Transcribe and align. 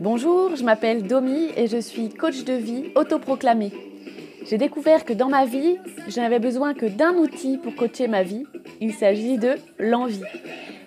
Bonjour, 0.00 0.54
je 0.54 0.62
m'appelle 0.62 1.02
Domi 1.02 1.48
et 1.56 1.66
je 1.66 1.78
suis 1.78 2.08
coach 2.08 2.44
de 2.44 2.52
vie 2.52 2.92
autoproclamé. 2.94 3.72
J'ai 4.44 4.56
découvert 4.58 5.04
que 5.04 5.12
dans 5.12 5.28
ma 5.28 5.44
vie, 5.44 5.76
je 6.08 6.20
n'avais 6.20 6.38
besoin 6.38 6.72
que 6.72 6.86
d'un 6.86 7.14
outil 7.14 7.58
pour 7.58 7.74
coacher 7.74 8.08
ma 8.08 8.22
vie. 8.22 8.44
Il 8.80 8.94
s'agit 8.94 9.38
de 9.38 9.56
l'envie. 9.78 10.22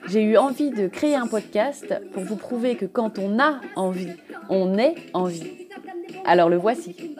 J'ai 0.08 0.24
eu 0.24 0.38
envie 0.38 0.71
de 0.71 0.88
créer 0.88 1.16
un 1.16 1.28
podcast 1.28 1.94
pour 2.13 2.24
vous 2.24 2.38
prouver 2.38 2.76
que 2.76 2.86
quand 2.86 3.20
on 3.20 3.38
a 3.39 3.60
envie, 3.75 4.14
on 4.50 4.78
est 4.78 4.96
en 5.14 5.25
vie. 5.25 5.68
Alors 6.25 6.50
le 6.50 6.57
voici. 6.57 7.16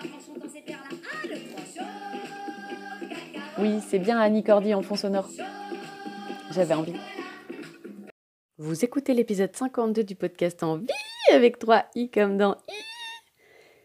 Oui, 3.60 3.80
c'est 3.88 4.00
bien 4.00 4.18
Annie 4.18 4.44
Cordy 4.44 4.74
en 4.74 4.82
fond 4.82 4.96
sonore. 4.96 5.30
J'avais 6.52 6.74
envie. 6.74 6.96
Vous 8.58 8.84
écoutez 8.84 9.14
l'épisode 9.14 9.56
52 9.56 10.04
du 10.04 10.16
podcast 10.16 10.64
en 10.64 10.78
vie 10.78 10.88
avec 11.32 11.60
3 11.60 11.86
i 11.96 12.10
comme 12.10 12.38
dans 12.38 12.56
i. 12.68 12.74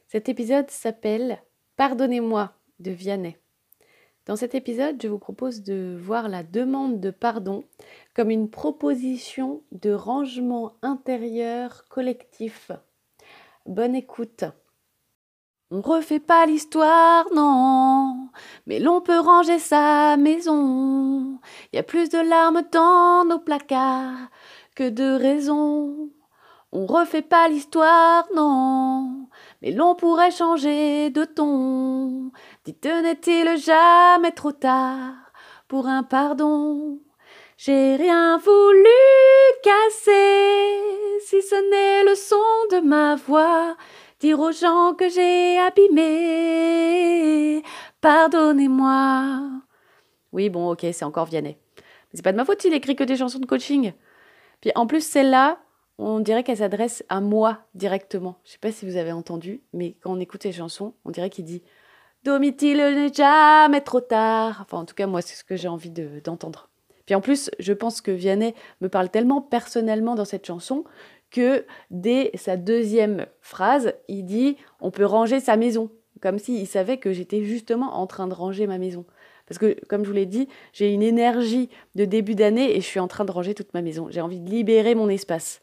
Cet 0.09 0.28
épisode 0.28 0.68
s'appelle 0.68 1.41
Pardonnez-moi 1.77 2.52
de 2.80 2.91
Vianney. 2.91 3.37
Dans 4.27 4.34
cet 4.34 4.56
épisode, 4.56 5.00
je 5.00 5.06
vous 5.06 5.20
propose 5.20 5.62
de 5.62 5.96
voir 6.01 6.28
la 6.28 6.42
demande 6.42 6.98
de 6.98 7.10
pardon 7.10 7.62
comme 8.14 8.30
une 8.30 8.51
proposition 8.51 9.62
de 9.70 9.92
rangement 9.92 10.74
intérieur 10.82 11.84
collectif. 11.88 12.73
Bonne 13.65 13.95
écoute. 13.95 14.45
On 15.70 15.80
refait 15.80 16.20
pas 16.20 16.46
l'histoire, 16.46 17.26
non, 17.32 18.28
mais 18.66 18.80
l'on 18.80 19.01
peut 19.01 19.20
ranger 19.20 19.60
sa 19.60 20.16
maison. 20.16 21.38
Il 21.73 21.76
y 21.76 21.78
a 21.78 21.84
plus 21.84 22.09
de 22.09 22.18
larmes 22.18 22.62
dans 22.73 23.24
nos 23.24 23.38
placards 23.38 24.30
que 24.74 24.88
de 24.88 25.16
raison. 25.16 26.10
On 26.79 26.85
refait 26.85 27.23
pas 27.23 27.48
l'histoire, 27.48 28.27
non, 28.35 29.29
mais 29.62 29.71
l'on 29.71 29.95
pourrait 29.95 30.30
changer 30.30 31.09
de 31.09 31.24
ton. 31.24 32.30
Dites, 32.66 32.85
n'est-il 32.85 33.57
jamais 33.57 34.33
trop 34.33 34.52
tard 34.52 35.15
pour 35.68 35.87
un 35.87 36.02
pardon? 36.02 36.99
J'ai 37.57 37.96
rien 37.96 38.37
voulu 38.37 38.91
casser, 39.63 40.79
si 41.24 41.41
ce 41.41 41.55
n'est 41.71 42.05
le 42.10 42.15
son 42.15 42.37
de 42.71 42.80
ma 42.87 43.16
voix, 43.16 43.74
dire 44.21 44.38
aux 44.38 44.52
gens 44.52 44.93
que 44.93 45.09
j'ai 45.09 45.59
abîmé. 45.59 46.02
Pardonnez-moi. 48.02 49.40
Oui, 50.30 50.51
bon, 50.51 50.73
ok, 50.73 50.85
c'est 50.93 51.07
encore 51.07 51.24
Vianney. 51.24 51.57
Mais 51.77 52.16
c'est 52.16 52.23
pas 52.23 52.33
de 52.33 52.37
ma 52.37 52.45
faute 52.45 52.61
s'il 52.61 52.74
écrit 52.74 52.96
que 52.96 53.05
des 53.05 53.16
chansons 53.16 53.38
de 53.38 53.46
coaching. 53.46 53.95
Puis 54.61 54.73
en 54.74 54.87
plus, 54.87 55.01
celle-là, 55.01 55.59
on 55.99 56.21
dirait 56.21 56.43
qu'elle 56.43 56.59
s'adresse 56.59 57.05
à 57.09 57.21
moi 57.21 57.59
directement. 57.75 58.37
Je 58.45 58.52
sais 58.52 58.59
pas 58.59 58.73
si 58.73 58.87
vous 58.87 58.97
avez 58.97 59.13
entendu, 59.13 59.63
mais 59.73 59.97
quand 60.01 60.13
on 60.13 60.21
écoute 60.21 60.45
les 60.45 60.52
chansons, 60.52 60.95
on 61.05 61.11
dirait 61.11 61.30
qu'il 61.30 61.45
dit 61.45 61.63
Domitil 62.25 62.77
n'est 62.77 63.13
jamais 63.13 63.80
trop 63.80 64.00
tard? 64.00 64.59
Enfin, 64.61 64.78
en 64.78 64.84
tout 64.84 64.94
cas, 64.94 65.06
moi, 65.06 65.22
c'est 65.22 65.37
ce 65.37 65.44
que 65.44 65.56
j'ai 65.56 65.69
envie 65.69 65.91
d'entendre. 65.91 66.69
Puis 67.06 67.15
en 67.15 67.21
plus, 67.21 67.50
je 67.61 67.72
pense 67.72 68.00
que 68.00 68.11
Vianney 68.11 68.55
me 68.81 68.89
parle 68.89 69.11
tellement 69.11 69.41
personnellement 69.41 70.17
dans 70.17 70.25
cette 70.25 70.44
chanson 70.44 70.84
que 71.31 71.65
dès 71.91 72.33
sa 72.34 72.56
deuxième 72.56 73.27
phrase, 73.41 73.94
il 74.09 74.25
dit 74.25 74.56
on 74.81 74.91
peut 74.91 75.05
ranger 75.05 75.39
sa 75.39 75.56
maison, 75.56 75.91
comme 76.21 76.39
s'il 76.39 76.67
savait 76.67 76.99
que 76.99 77.12
j'étais 77.12 77.44
justement 77.44 77.94
en 77.94 78.06
train 78.06 78.27
de 78.27 78.34
ranger 78.34 78.67
ma 78.67 78.78
maison. 78.78 79.05
Parce 79.47 79.59
que, 79.59 79.77
comme 79.87 80.03
je 80.03 80.09
vous 80.09 80.17
l'ai 80.17 80.27
dit, 80.27 80.49
j'ai 80.72 80.93
une 80.93 81.03
énergie 81.03 81.71
de 81.94 82.05
début 82.05 82.34
d'année 82.34 82.77
et 82.77 82.81
je 82.81 82.87
suis 82.87 82.99
en 82.99 83.06
train 83.06 83.25
de 83.25 83.31
ranger 83.31 83.55
toute 83.55 83.72
ma 83.75 83.83
maison. 83.83 84.09
J'ai 84.11 84.21
envie 84.21 84.41
de 84.41 84.50
libérer 84.50 84.97
mon 84.97 85.09
espace. 85.09 85.61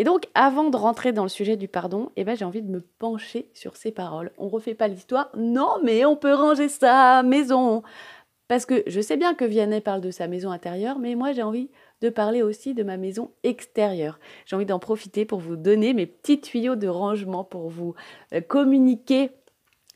Et 0.00 0.04
donc, 0.04 0.28
avant 0.34 0.70
de 0.70 0.78
rentrer 0.78 1.12
dans 1.12 1.24
le 1.24 1.28
sujet 1.28 1.58
du 1.58 1.68
pardon, 1.68 2.10
eh 2.16 2.24
ben, 2.24 2.34
j'ai 2.34 2.46
envie 2.46 2.62
de 2.62 2.70
me 2.70 2.80
pencher 2.80 3.50
sur 3.52 3.76
ces 3.76 3.92
paroles. 3.92 4.32
On 4.38 4.48
refait 4.48 4.72
pas 4.72 4.88
l'histoire. 4.88 5.28
Non, 5.36 5.76
mais 5.84 6.06
on 6.06 6.16
peut 6.16 6.32
ranger 6.32 6.70
sa 6.70 7.22
maison. 7.22 7.82
Parce 8.48 8.64
que 8.64 8.82
je 8.86 9.02
sais 9.02 9.18
bien 9.18 9.34
que 9.34 9.44
Vianney 9.44 9.82
parle 9.82 10.00
de 10.00 10.10
sa 10.10 10.26
maison 10.26 10.52
intérieure, 10.52 10.98
mais 10.98 11.16
moi 11.16 11.32
j'ai 11.32 11.42
envie 11.42 11.68
de 12.00 12.08
parler 12.08 12.40
aussi 12.40 12.72
de 12.72 12.82
ma 12.82 12.96
maison 12.96 13.30
extérieure. 13.42 14.18
J'ai 14.46 14.56
envie 14.56 14.64
d'en 14.64 14.78
profiter 14.78 15.26
pour 15.26 15.38
vous 15.38 15.56
donner 15.56 15.92
mes 15.92 16.06
petits 16.06 16.40
tuyaux 16.40 16.76
de 16.76 16.88
rangement, 16.88 17.44
pour 17.44 17.68
vous 17.68 17.94
euh, 18.32 18.40
communiquer 18.40 19.28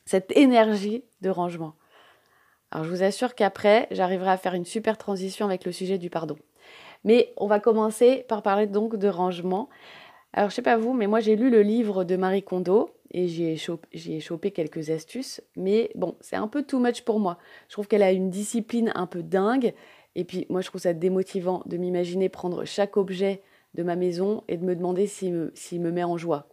cette 0.05 0.37
énergie 0.37 1.03
de 1.23 1.31
rangement. 1.31 1.77
Alors 2.71 2.85
je 2.85 2.91
vous 2.91 3.03
assure 3.03 3.35
qu'après, 3.35 3.89
j'arriverai 3.91 4.33
à 4.33 4.37
faire 4.37 4.53
une 4.53 4.67
super 4.67 4.99
transition 4.99 5.47
avec 5.47 5.65
le 5.65 5.73
sujet 5.73 5.97
du 5.97 6.11
pardon. 6.11 6.37
Mais 7.05 7.33
on 7.37 7.47
va 7.47 7.61
commencer 7.61 8.25
par 8.29 8.43
parler 8.43 8.67
donc 8.67 8.97
de 8.97 9.09
rangement. 9.09 9.69
Alors 10.33 10.51
je 10.51 10.55
sais 10.55 10.63
pas 10.63 10.77
vous, 10.77 10.95
mais 10.95 11.07
moi 11.07 11.21
j'ai 11.21 11.37
lu 11.37 11.51
le 11.51 11.63
livre 11.63 12.05
de 12.05 12.17
Marie 12.17 12.43
Kondo 12.43 12.91
et 13.11 13.29
j'y 13.29 13.45
ai, 13.45 13.57
chopé, 13.57 14.51
quelques 14.51 14.91
astuces. 14.91 15.41
Mais 15.57 15.91
bon, 15.95 16.17
c'est 16.21 16.37
un 16.37 16.49
peu 16.49 16.63
too 16.63 16.81
much 16.81 17.03
pour 17.03 17.21
moi. 17.21 17.39
Je 17.69 17.75
trouve 17.75 17.87
qu'elle 17.87 18.03
a 18.03 18.11
une 18.11 18.31
discipline 18.31 18.91
un 18.95 19.07
peu 19.07 19.23
dingue. 19.23 19.75
Et 20.17 20.25
puis 20.25 20.47
moi 20.49 20.61
je 20.61 20.69
trouve 20.69 20.81
ça 20.81 20.93
démotivant 20.93 21.63
de 21.67 21.77
m'imaginer 21.77 22.29
prendre 22.29 22.65
chaque 22.65 22.97
objet 22.97 23.43
de 23.75 23.83
ma 23.83 23.97
maison 23.97 24.43
et 24.49 24.57
de 24.57 24.65
me 24.65 24.75
demander 24.75 25.07
s'il 25.07 25.33
me, 25.33 25.53
me 25.73 25.91
met 25.91 26.05
en 26.05 26.17
joie. 26.17 26.49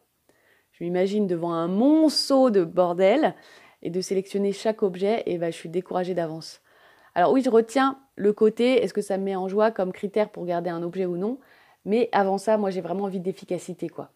Je 0.72 0.84
m'imagine 0.84 1.28
devant 1.28 1.54
un 1.54 1.68
monceau 1.68 2.50
de 2.50 2.64
bordel 2.64 3.36
et 3.84 3.90
de 3.90 4.02
sélectionner 4.02 4.52
chaque 4.52 4.84
objet, 4.84 5.24
et 5.26 5.38
bah, 5.38 5.52
je 5.52 5.56
suis 5.56 5.70
découragée 5.70 6.14
d'avance. 6.14 6.62
Alors 7.16 7.32
oui, 7.32 7.42
je 7.44 7.50
retiens 7.50 8.00
le 8.16 8.34
côté, 8.34 8.84
est-ce 8.84 8.94
que 8.94 9.02
ça 9.02 9.18
me 9.18 9.24
met 9.24 9.36
en 9.36 9.48
joie 9.48 9.72
comme 9.72 9.92
critère 9.92 10.30
pour 10.30 10.46
garder 10.46 10.70
un 10.70 10.84
objet 10.84 11.06
ou 11.06 11.18
non, 11.18 11.40
mais 11.86 12.10
avant 12.12 12.38
ça, 12.38 12.58
moi 12.58 12.70
j'ai 12.70 12.82
vraiment 12.82 13.06
envie 13.06 13.20
d'efficacité, 13.20 13.90
quoi. 13.90 14.12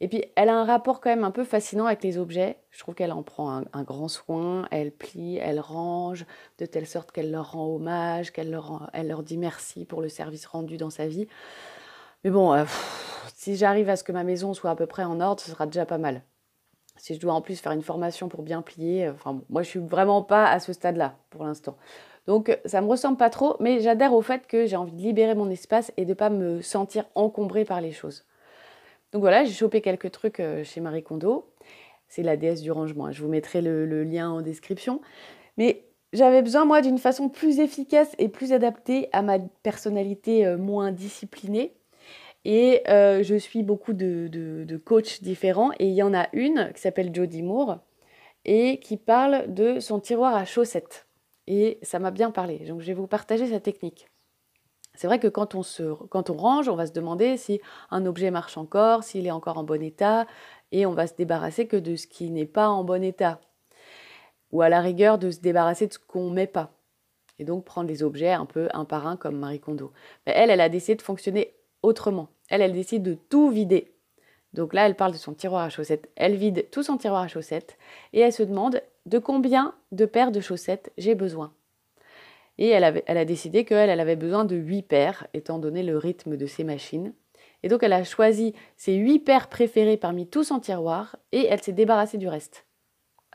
Et 0.00 0.08
puis, 0.08 0.24
elle 0.36 0.48
a 0.48 0.56
un 0.56 0.64
rapport 0.64 1.00
quand 1.00 1.08
même 1.08 1.24
un 1.24 1.30
peu 1.30 1.44
fascinant 1.44 1.86
avec 1.86 2.02
les 2.02 2.18
objets. 2.18 2.58
Je 2.70 2.80
trouve 2.80 2.94
qu'elle 2.94 3.12
en 3.12 3.22
prend 3.22 3.62
un, 3.72 3.82
grand 3.84 4.08
soin, 4.08 4.66
elle 4.70 4.92
plie, 4.92 5.38
elle 5.38 5.60
range, 5.60 6.26
de 6.58 6.66
telle 6.66 6.86
sorte 6.86 7.12
qu'elle 7.12 7.30
leur 7.30 7.52
rend 7.52 7.66
hommage, 7.68 8.32
qu'elle 8.32 8.50
leur, 8.50 8.90
dit 9.22 9.38
merci 9.38 9.84
pour 9.84 10.02
le 10.02 10.08
service 10.08 10.46
rendu 10.46 10.76
dans 10.76 10.90
sa 10.90 11.06
vie. 11.06 11.28
Mais 12.24 12.30
bon, 12.30 12.52
euh, 12.52 12.64
si 13.34 13.56
j'arrive 13.56 13.88
à 13.88 13.96
ce 13.96 14.04
que 14.04 14.12
ma 14.12 14.24
maison 14.24 14.52
soit 14.52 14.70
à 14.70 14.76
peu 14.76 14.86
près 14.86 15.04
en 15.04 15.20
ordre, 15.20 15.40
ce 15.40 15.50
sera 15.50 15.66
déjà 15.66 15.86
pas 15.86 15.98
mal 15.98 16.22
si 16.96 17.14
je 17.14 17.20
dois 17.20 17.34
en 17.34 17.40
plus 17.40 17.60
faire 17.60 17.72
une 17.72 17.82
formation 17.82 18.28
pour 18.28 18.42
bien 18.42 18.62
plier, 18.62 19.06
euh, 19.06 19.12
enfin 19.12 19.40
moi 19.50 19.62
je 19.62 19.68
suis 19.68 19.80
vraiment 19.80 20.22
pas 20.22 20.46
à 20.46 20.60
ce 20.60 20.72
stade-là 20.72 21.16
pour 21.30 21.44
l'instant. 21.44 21.76
Donc 22.26 22.58
ça 22.64 22.80
me 22.80 22.86
ressemble 22.86 23.16
pas 23.18 23.30
trop, 23.30 23.56
mais 23.60 23.80
j'adhère 23.80 24.14
au 24.14 24.22
fait 24.22 24.46
que 24.46 24.66
j'ai 24.66 24.76
envie 24.76 24.92
de 24.92 25.02
libérer 25.02 25.34
mon 25.34 25.50
espace 25.50 25.92
et 25.96 26.04
de 26.04 26.14
pas 26.14 26.30
me 26.30 26.62
sentir 26.62 27.04
encombrée 27.14 27.64
par 27.64 27.80
les 27.80 27.92
choses. 27.92 28.24
Donc 29.12 29.20
voilà, 29.20 29.44
j'ai 29.44 29.52
chopé 29.52 29.80
quelques 29.80 30.10
trucs 30.10 30.40
euh, 30.40 30.64
chez 30.64 30.80
Marie 30.80 31.02
Kondo. 31.02 31.50
C'est 32.08 32.22
la 32.22 32.36
déesse 32.36 32.62
du 32.62 32.72
rangement. 32.72 33.10
Je 33.12 33.22
vous 33.22 33.28
mettrai 33.28 33.60
le 33.60 34.04
lien 34.04 34.30
en 34.30 34.40
description. 34.40 35.00
Mais 35.56 35.84
j'avais 36.14 36.42
besoin, 36.42 36.64
moi, 36.64 36.80
d'une 36.80 36.98
façon 36.98 37.28
plus 37.28 37.58
efficace 37.58 38.14
et 38.18 38.28
plus 38.28 38.52
adaptée 38.52 39.08
à 39.12 39.20
ma 39.20 39.40
personnalité 39.64 40.46
euh, 40.46 40.56
moins 40.56 40.92
disciplinée 40.92 41.74
et 42.44 42.82
euh, 42.88 43.22
je 43.22 43.34
suis 43.34 43.62
beaucoup 43.62 43.92
de, 43.92 44.76
coachs 44.84 45.22
différents. 45.22 45.72
Et 45.78 45.88
il 45.88 45.94
y 45.94 46.02
en 46.02 46.14
a 46.14 46.28
une 46.32 46.72
qui 46.74 46.80
s'appelle 46.80 47.14
Jodie 47.14 47.42
Moore 47.42 47.78
et 48.44 48.78
qui 48.80 48.96
parle 48.96 49.52
de 49.52 49.80
son 49.80 50.00
tiroir 50.00 50.34
à 50.34 50.44
chaussettes. 50.44 51.06
Et 51.46 51.78
ça 51.82 51.98
m'a 51.98 52.10
bien 52.10 52.30
parlé. 52.30 52.58
Donc 52.60 52.80
je 52.80 52.86
vais 52.86 52.94
vous 52.94 53.06
partager 53.06 53.46
sa 53.46 53.60
technique. 53.60 54.08
C'est 54.96 55.08
vrai 55.08 55.18
que 55.18 55.26
quand 55.26 55.54
on, 55.54 55.62
se, 55.62 55.94
quand 56.06 56.30
on 56.30 56.36
range, 56.36 56.68
on 56.68 56.76
va 56.76 56.86
se 56.86 56.92
demander 56.92 57.36
si 57.36 57.60
un 57.90 58.06
objet 58.06 58.30
marche 58.30 58.56
encore, 58.56 59.02
s'il 59.02 59.26
est 59.26 59.32
encore 59.32 59.58
en 59.58 59.64
bon 59.64 59.82
état, 59.82 60.26
et 60.70 60.86
on 60.86 60.92
va 60.92 61.08
se 61.08 61.14
débarrasser 61.14 61.66
que 61.66 61.76
de 61.76 61.96
ce 61.96 62.06
qui 62.06 62.30
n'est 62.30 62.46
pas 62.46 62.68
en 62.68 62.84
bon 62.84 63.02
état. 63.02 63.40
Ou 64.52 64.62
à 64.62 64.68
la 64.68 64.80
rigueur 64.80 65.18
de 65.18 65.30
se 65.32 65.40
débarrasser 65.40 65.88
de 65.88 65.92
ce 65.92 65.98
qu'on 65.98 66.30
ne 66.30 66.34
met 66.34 66.46
pas. 66.46 66.70
Et 67.40 67.44
donc 67.44 67.64
prendre 67.64 67.88
les 67.88 68.04
objets 68.04 68.30
un 68.30 68.46
peu 68.46 68.68
un 68.72 68.84
par 68.84 69.08
un 69.08 69.16
comme 69.16 69.36
Marie 69.36 69.58
Kondo. 69.58 69.92
Mais 70.26 70.32
elle, 70.36 70.50
elle 70.50 70.60
a 70.60 70.68
décidé 70.68 70.94
de 70.94 71.02
fonctionner 71.02 71.56
autrement. 71.82 72.28
Elle, 72.48 72.62
elle 72.62 72.72
décide 72.72 73.02
de 73.02 73.14
tout 73.14 73.50
vider. 73.50 73.94
Donc 74.52 74.72
là, 74.72 74.86
elle 74.86 74.94
parle 74.94 75.12
de 75.12 75.18
son 75.18 75.34
tiroir 75.34 75.62
à 75.62 75.68
chaussettes. 75.68 76.08
Elle 76.16 76.36
vide 76.36 76.68
tout 76.70 76.82
son 76.82 76.96
tiroir 76.96 77.22
à 77.22 77.28
chaussettes 77.28 77.76
et 78.12 78.20
elle 78.20 78.32
se 78.32 78.42
demande 78.42 78.80
de 79.06 79.18
combien 79.18 79.74
de 79.92 80.06
paires 80.06 80.32
de 80.32 80.40
chaussettes 80.40 80.92
j'ai 80.96 81.14
besoin. 81.14 81.52
Et 82.56 82.68
elle, 82.68 82.84
a 82.84 83.24
décidé 83.24 83.64
qu'elle 83.64 83.90
elle 83.90 83.98
avait 83.98 84.14
besoin 84.14 84.44
de 84.44 84.54
8 84.54 84.82
paires, 84.82 85.26
étant 85.34 85.58
donné 85.58 85.82
le 85.82 85.98
rythme 85.98 86.36
de 86.36 86.46
ses 86.46 86.62
machines. 86.62 87.12
Et 87.64 87.68
donc 87.68 87.82
elle 87.82 87.92
a 87.92 88.04
choisi 88.04 88.54
ses 88.76 88.94
8 88.94 89.20
paires 89.20 89.48
préférées 89.48 89.96
parmi 89.96 90.28
tout 90.28 90.44
son 90.44 90.60
tiroir 90.60 91.16
et 91.32 91.46
elle 91.46 91.62
s'est 91.62 91.72
débarrassée 91.72 92.18
du 92.18 92.28
reste. 92.28 92.64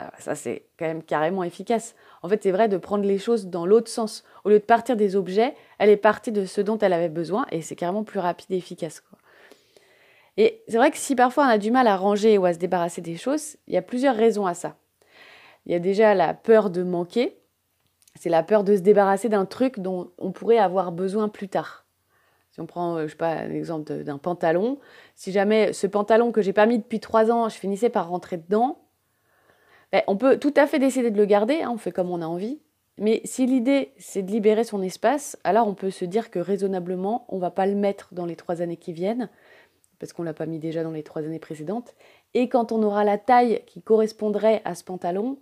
Ah, 0.02 0.10
ça, 0.18 0.34
c'est 0.34 0.64
quand 0.78 0.86
même 0.86 1.02
carrément 1.02 1.44
efficace. 1.44 1.94
En 2.22 2.28
fait, 2.28 2.42
c'est 2.42 2.52
vrai 2.52 2.68
de 2.68 2.78
prendre 2.78 3.04
les 3.04 3.18
choses 3.18 3.48
dans 3.48 3.66
l'autre 3.66 3.90
sens. 3.90 4.24
Au 4.44 4.48
lieu 4.48 4.58
de 4.58 4.64
partir 4.64 4.96
des 4.96 5.14
objets, 5.14 5.54
elle 5.78 5.90
est 5.90 5.98
partie 5.98 6.32
de 6.32 6.46
ce 6.46 6.62
dont 6.62 6.78
elle 6.78 6.94
avait 6.94 7.10
besoin 7.10 7.46
et 7.50 7.60
c'est 7.60 7.76
carrément 7.76 8.02
plus 8.02 8.18
rapide 8.18 8.50
et 8.50 8.56
efficace. 8.56 9.02
Et 10.38 10.62
c'est 10.68 10.78
vrai 10.78 10.90
que 10.90 10.96
si 10.96 11.14
parfois 11.14 11.44
on 11.44 11.48
a 11.48 11.58
du 11.58 11.70
mal 11.70 11.86
à 11.86 11.96
ranger 11.96 12.38
ou 12.38 12.46
à 12.46 12.54
se 12.54 12.58
débarrasser 12.58 13.02
des 13.02 13.18
choses, 13.18 13.56
il 13.66 13.74
y 13.74 13.76
a 13.76 13.82
plusieurs 13.82 14.16
raisons 14.16 14.46
à 14.46 14.54
ça. 14.54 14.76
Il 15.66 15.72
y 15.72 15.74
a 15.74 15.80
déjà 15.80 16.14
la 16.14 16.32
peur 16.32 16.70
de 16.70 16.82
manquer. 16.82 17.36
C'est 18.18 18.30
la 18.30 18.42
peur 18.42 18.64
de 18.64 18.76
se 18.76 18.80
débarrasser 18.80 19.28
d'un 19.28 19.44
truc 19.44 19.80
dont 19.80 20.12
on 20.16 20.32
pourrait 20.32 20.58
avoir 20.58 20.92
besoin 20.92 21.28
plus 21.28 21.48
tard. 21.48 21.84
Si 22.52 22.60
on 22.60 22.66
prend, 22.66 23.02
je 23.02 23.08
sais 23.08 23.16
pas, 23.16 23.44
l'exemple 23.44 24.02
d'un 24.02 24.18
pantalon, 24.18 24.78
si 25.14 25.30
jamais 25.30 25.74
ce 25.74 25.86
pantalon 25.86 26.32
que 26.32 26.40
j'ai 26.40 26.54
pas 26.54 26.64
mis 26.64 26.78
depuis 26.78 27.00
trois 27.00 27.30
ans, 27.30 27.50
je 27.50 27.56
finissais 27.56 27.90
par 27.90 28.08
rentrer 28.08 28.38
dedans, 28.38 28.78
ben, 29.92 30.02
on 30.06 30.16
peut 30.16 30.38
tout 30.38 30.54
à 30.56 30.66
fait 30.66 30.78
décider 30.78 31.10
de 31.10 31.16
le 31.16 31.24
garder, 31.24 31.62
hein, 31.62 31.70
on 31.72 31.78
fait 31.78 31.92
comme 31.92 32.10
on 32.10 32.22
a 32.22 32.26
envie. 32.26 32.60
Mais 32.98 33.22
si 33.24 33.46
l'idée 33.46 33.92
c'est 33.98 34.22
de 34.22 34.30
libérer 34.30 34.64
son 34.64 34.82
espace, 34.82 35.38
alors 35.44 35.66
on 35.66 35.74
peut 35.74 35.90
se 35.90 36.04
dire 36.04 36.30
que 36.30 36.38
raisonnablement, 36.38 37.24
on 37.28 37.38
va 37.38 37.50
pas 37.50 37.66
le 37.66 37.74
mettre 37.74 38.12
dans 38.12 38.26
les 38.26 38.36
trois 38.36 38.62
années 38.62 38.76
qui 38.76 38.92
viennent, 38.92 39.30
parce 39.98 40.12
qu'on 40.12 40.22
l'a 40.22 40.34
pas 40.34 40.46
mis 40.46 40.58
déjà 40.58 40.82
dans 40.82 40.90
les 40.90 41.02
trois 41.02 41.22
années 41.22 41.38
précédentes. 41.38 41.94
Et 42.34 42.48
quand 42.48 42.72
on 42.72 42.82
aura 42.82 43.04
la 43.04 43.18
taille 43.18 43.62
qui 43.66 43.82
correspondrait 43.82 44.62
à 44.64 44.74
ce 44.74 44.84
pantalon, 44.84 45.38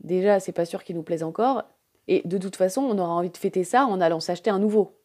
déjà 0.00 0.40
c'est 0.40 0.52
pas 0.52 0.64
sûr 0.64 0.84
qu'il 0.84 0.96
nous 0.96 1.02
plaise 1.02 1.22
encore. 1.22 1.64
Et 2.08 2.22
de 2.24 2.38
toute 2.38 2.56
façon, 2.56 2.82
on 2.82 2.98
aura 2.98 3.12
envie 3.12 3.30
de 3.30 3.36
fêter 3.36 3.62
ça 3.62 3.86
en 3.86 4.00
allant 4.00 4.20
s'acheter 4.20 4.50
un 4.50 4.58
nouveau. 4.58 4.96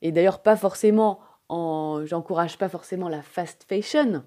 Et 0.00 0.12
d'ailleurs, 0.12 0.42
pas 0.42 0.56
forcément 0.56 1.18
en. 1.48 2.04
J'encourage 2.04 2.58
pas 2.58 2.68
forcément 2.68 3.08
la 3.08 3.22
fast 3.22 3.64
fashion. 3.68 4.22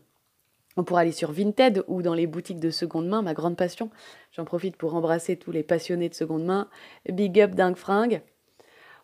On 0.78 0.84
pourra 0.84 1.02
aller 1.02 1.12
sur 1.12 1.32
Vinted 1.32 1.84
ou 1.88 2.04
dans 2.04 2.14
les 2.14 2.28
boutiques 2.28 2.60
de 2.60 2.70
seconde 2.70 3.08
main, 3.08 3.24
ma 3.24 3.34
grande 3.34 3.58
passion. 3.58 3.90
J'en 4.32 4.46
profite 4.46 4.78
pour 4.78 4.94
embrasser 4.94 5.36
tous 5.36 5.52
les 5.52 5.64
passionnés 5.64 6.08
de 6.08 6.14
seconde 6.14 6.46
main. 6.46 6.70
Big 7.10 7.42
up 7.42 7.56
dingue 7.56 7.76
fringue. 7.76 8.22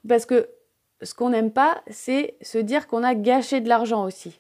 Parce 0.08 0.28
que 0.28 0.50
ce 1.02 1.16
qu'on 1.16 1.32
n'aime 1.32 1.52
pas, 1.52 1.82
c'est 1.88 2.38
se 2.42 2.60
dire 2.60 2.88
qu'on 2.88 3.04
a 3.04 3.16
gâché 3.16 3.60
de 3.60 3.68
l'argent 3.68 4.06
aussi. 4.06 4.40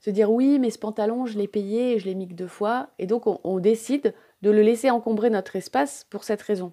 Se 0.00 0.08
dire 0.08 0.30
oui, 0.30 0.58
mais 0.58 0.70
ce 0.70 0.78
pantalon, 0.78 1.26
je 1.26 1.36
l'ai 1.36 1.48
payé 1.48 1.92
et 1.92 1.98
je 1.98 2.06
l'ai 2.06 2.14
mis 2.14 2.26
que 2.26 2.34
deux 2.34 2.46
fois. 2.46 2.88
Et 2.98 3.06
donc 3.06 3.24
on, 3.26 3.58
décide 3.58 4.14
de 4.40 4.50
le 4.50 4.62
laisser 4.62 4.90
encombrer 4.90 5.28
notre 5.28 5.56
espace 5.56 6.06
pour 6.08 6.24
cette 6.24 6.40
raison. 6.40 6.72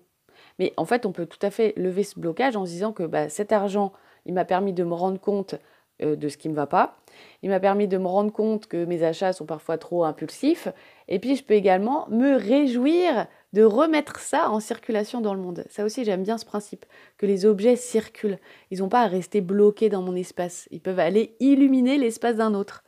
Mais 0.59 0.73
en 0.77 0.85
fait, 0.85 1.05
on 1.05 1.11
peut 1.11 1.25
tout 1.25 1.39
à 1.41 1.51
fait 1.51 1.73
lever 1.75 2.03
ce 2.03 2.17
blocage 2.17 2.55
en 2.55 2.65
se 2.65 2.71
disant 2.71 2.93
que 2.93 3.03
bah, 3.03 3.27
cet 3.27 3.51
argent, 3.51 3.91
il 4.25 4.33
m'a 4.33 4.45
permis 4.45 4.71
de 4.71 4.83
me 4.85 4.93
rendre 4.93 5.19
compte 5.19 5.55
de 5.99 6.27
ce 6.27 6.37
qui 6.37 6.47
ne 6.49 6.53
me 6.53 6.57
va 6.57 6.67
pas. 6.67 6.97
Il 7.41 7.49
m'a 7.49 7.59
permis 7.59 7.87
de 7.87 7.97
me 7.97 8.07
rendre 8.07 8.31
compte 8.31 8.67
que 8.67 8.85
mes 8.85 9.03
achats 9.03 9.33
sont 9.33 9.45
parfois 9.45 9.77
trop 9.77 10.03
impulsifs. 10.03 10.67
Et 11.07 11.19
puis, 11.19 11.35
je 11.35 11.43
peux 11.43 11.53
également 11.53 12.07
me 12.09 12.35
réjouir 12.35 13.27
de 13.53 13.63
remettre 13.63 14.19
ça 14.19 14.49
en 14.49 14.59
circulation 14.59 15.21
dans 15.21 15.33
le 15.33 15.39
monde. 15.39 15.63
Ça 15.69 15.85
aussi, 15.85 16.03
j'aime 16.03 16.23
bien 16.23 16.37
ce 16.37 16.45
principe, 16.45 16.85
que 17.17 17.25
les 17.25 17.45
objets 17.45 17.77
circulent. 17.77 18.39
Ils 18.71 18.79
n'ont 18.79 18.89
pas 18.89 19.03
à 19.03 19.07
rester 19.07 19.39
bloqués 19.39 19.89
dans 19.89 20.01
mon 20.01 20.15
espace. 20.15 20.67
Ils 20.71 20.81
peuvent 20.81 20.99
aller 20.99 21.35
illuminer 21.39 21.97
l'espace 21.97 22.35
d'un 22.35 22.53
autre. 22.53 22.83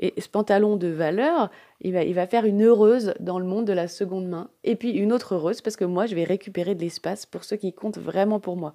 Et 0.00 0.14
ce 0.20 0.28
pantalon 0.28 0.76
de 0.76 0.88
valeur, 0.88 1.50
il 1.80 1.92
va, 1.92 2.04
il 2.04 2.14
va 2.14 2.26
faire 2.26 2.44
une 2.44 2.62
heureuse 2.62 3.14
dans 3.20 3.38
le 3.38 3.44
monde 3.44 3.64
de 3.64 3.72
la 3.72 3.88
seconde 3.88 4.28
main. 4.28 4.48
Et 4.64 4.76
puis 4.76 4.90
une 4.90 5.12
autre 5.12 5.34
heureuse 5.34 5.60
parce 5.60 5.76
que 5.76 5.84
moi, 5.84 6.06
je 6.06 6.14
vais 6.14 6.24
récupérer 6.24 6.74
de 6.74 6.80
l'espace 6.80 7.26
pour 7.26 7.44
ceux 7.44 7.56
qui 7.56 7.72
comptent 7.72 7.98
vraiment 7.98 8.40
pour 8.40 8.56
moi. 8.56 8.74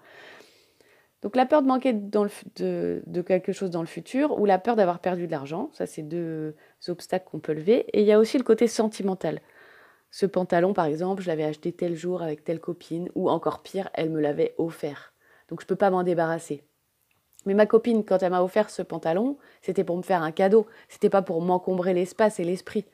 Donc 1.24 1.38
la 1.38 1.46
peur 1.46 1.62
de 1.62 1.68
manquer 1.68 1.94
de, 1.94 3.22
quelque 3.26 3.54
chose 3.54 3.70
dans 3.70 3.80
le 3.80 3.88
futur 3.88 4.38
ou 4.40 4.46
la 4.46 4.60
peur 4.60 4.76
d'avoir 4.76 5.00
perdu 5.00 5.26
de 5.26 5.32
l'argent, 5.32 5.70
ça 5.72 5.86
c'est 5.86 6.02
deux 6.04 6.54
obstacles 6.90 7.26
qu'on 7.32 7.40
peut 7.40 7.54
lever. 7.54 7.86
Et 7.94 8.02
il 8.02 8.06
y 8.06 8.12
a 8.12 8.20
aussi 8.20 8.38
le 8.38 8.44
côté 8.44 8.68
sentimental. 8.68 9.40
Ce 10.12 10.26
pantalon 10.26 10.74
par 10.74 10.86
exemple, 10.86 11.24
je 11.24 11.28
l'avais 11.30 11.46
acheté 11.46 11.72
tel 11.72 11.96
jour 11.96 12.22
avec 12.22 12.44
telle 12.44 12.60
copine 12.60 13.10
ou 13.16 13.30
encore 13.30 13.64
pire, 13.64 13.90
elle 13.94 14.10
me 14.10 14.20
l'avait 14.20 14.54
offert. 14.58 15.14
Donc 15.48 15.62
je 15.62 15.66
ne 15.66 15.70
peux 15.70 15.78
pas 15.78 15.90
m'en 15.90 16.04
débarrasser. 16.04 16.66
Mais 17.46 17.54
ma 17.54 17.66
copine, 17.66 18.04
quand 18.04 18.22
elle 18.22 18.32
m'a 18.32 18.44
offert 18.44 18.70
ce 18.70 18.82
pantalon, 18.82 19.38
c'était 19.62 19.84
pour 19.86 19.96
me 19.96 20.02
faire 20.02 20.24
un 20.24 20.32
cadeau. 20.32 20.68
C'était 20.90 21.10
pas 21.10 21.22
pour 21.22 21.42
m'encombrer 21.42 21.94
l'espace 21.94 22.40
et 22.40 22.44
l'esprit. 22.44 22.86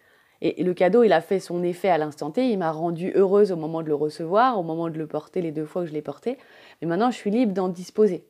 Et 0.42 0.64
le 0.64 0.74
cadeau, 0.74 1.04
il 1.04 1.12
a 1.12 1.20
fait 1.20 1.40
son 1.40 1.64
effet 1.64 1.90
à 1.90 1.98
l'instant 1.98 2.32
T. 2.32 2.50
Il 2.50 2.58
m'a 2.58 2.72
rendue 2.72 3.12
heureuse 3.14 3.52
au 3.52 3.58
moment 3.58 3.82
de 3.82 3.88
le 3.88 3.96
recevoir, 3.96 4.58
au 4.58 4.64
moment 4.64 4.90
de 4.90 4.98
le 4.98 5.06
porter 5.06 5.42
les 5.42 5.52
deux 5.52 5.66
fois 5.66 5.82
que 5.82 5.90
je 5.90 5.94
l'ai 5.94 6.02
porté. 6.02 6.38
Mais 6.82 6.88
maintenant, 6.88 7.12
je 7.12 7.18
suis 7.18 7.32
libre 7.32 7.54
d'en 7.54 7.70
disposer. 7.70 8.26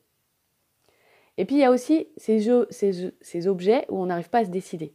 Et 1.38 1.46
puis, 1.46 1.56
il 1.56 1.60
y 1.60 1.63
a 1.63 1.72
aussi 1.72 2.10
ces, 2.18 3.48
objets 3.48 3.86
où 3.90 4.01
on 4.01 4.07
n'arrive 4.07 4.30
pas 4.30 4.40
à 4.40 4.46
se 4.46 4.50
décider, 4.50 4.94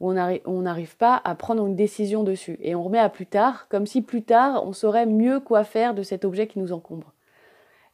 où 0.00 0.10
on 0.10 0.62
n'arrive 0.62 0.96
pas 0.98 1.20
à 1.24 1.34
prendre 1.34 1.66
une 1.66 1.76
décision 1.76 2.24
dessus. 2.24 2.58
Et 2.60 2.74
on 2.74 2.82
remet 2.82 2.98
à 2.98 3.08
plus 3.08 3.26
tard, 3.26 3.68
comme 3.68 3.86
si 3.86 4.02
plus 4.02 4.22
tard, 4.22 4.66
on 4.66 4.74
saurait 4.74 5.06
mieux 5.06 5.40
quoi 5.40 5.64
faire 5.64 5.94
de 5.94 6.02
cet 6.02 6.24
objet 6.24 6.46
qui 6.46 6.58
nous 6.58 6.72
encombre. 6.72 7.14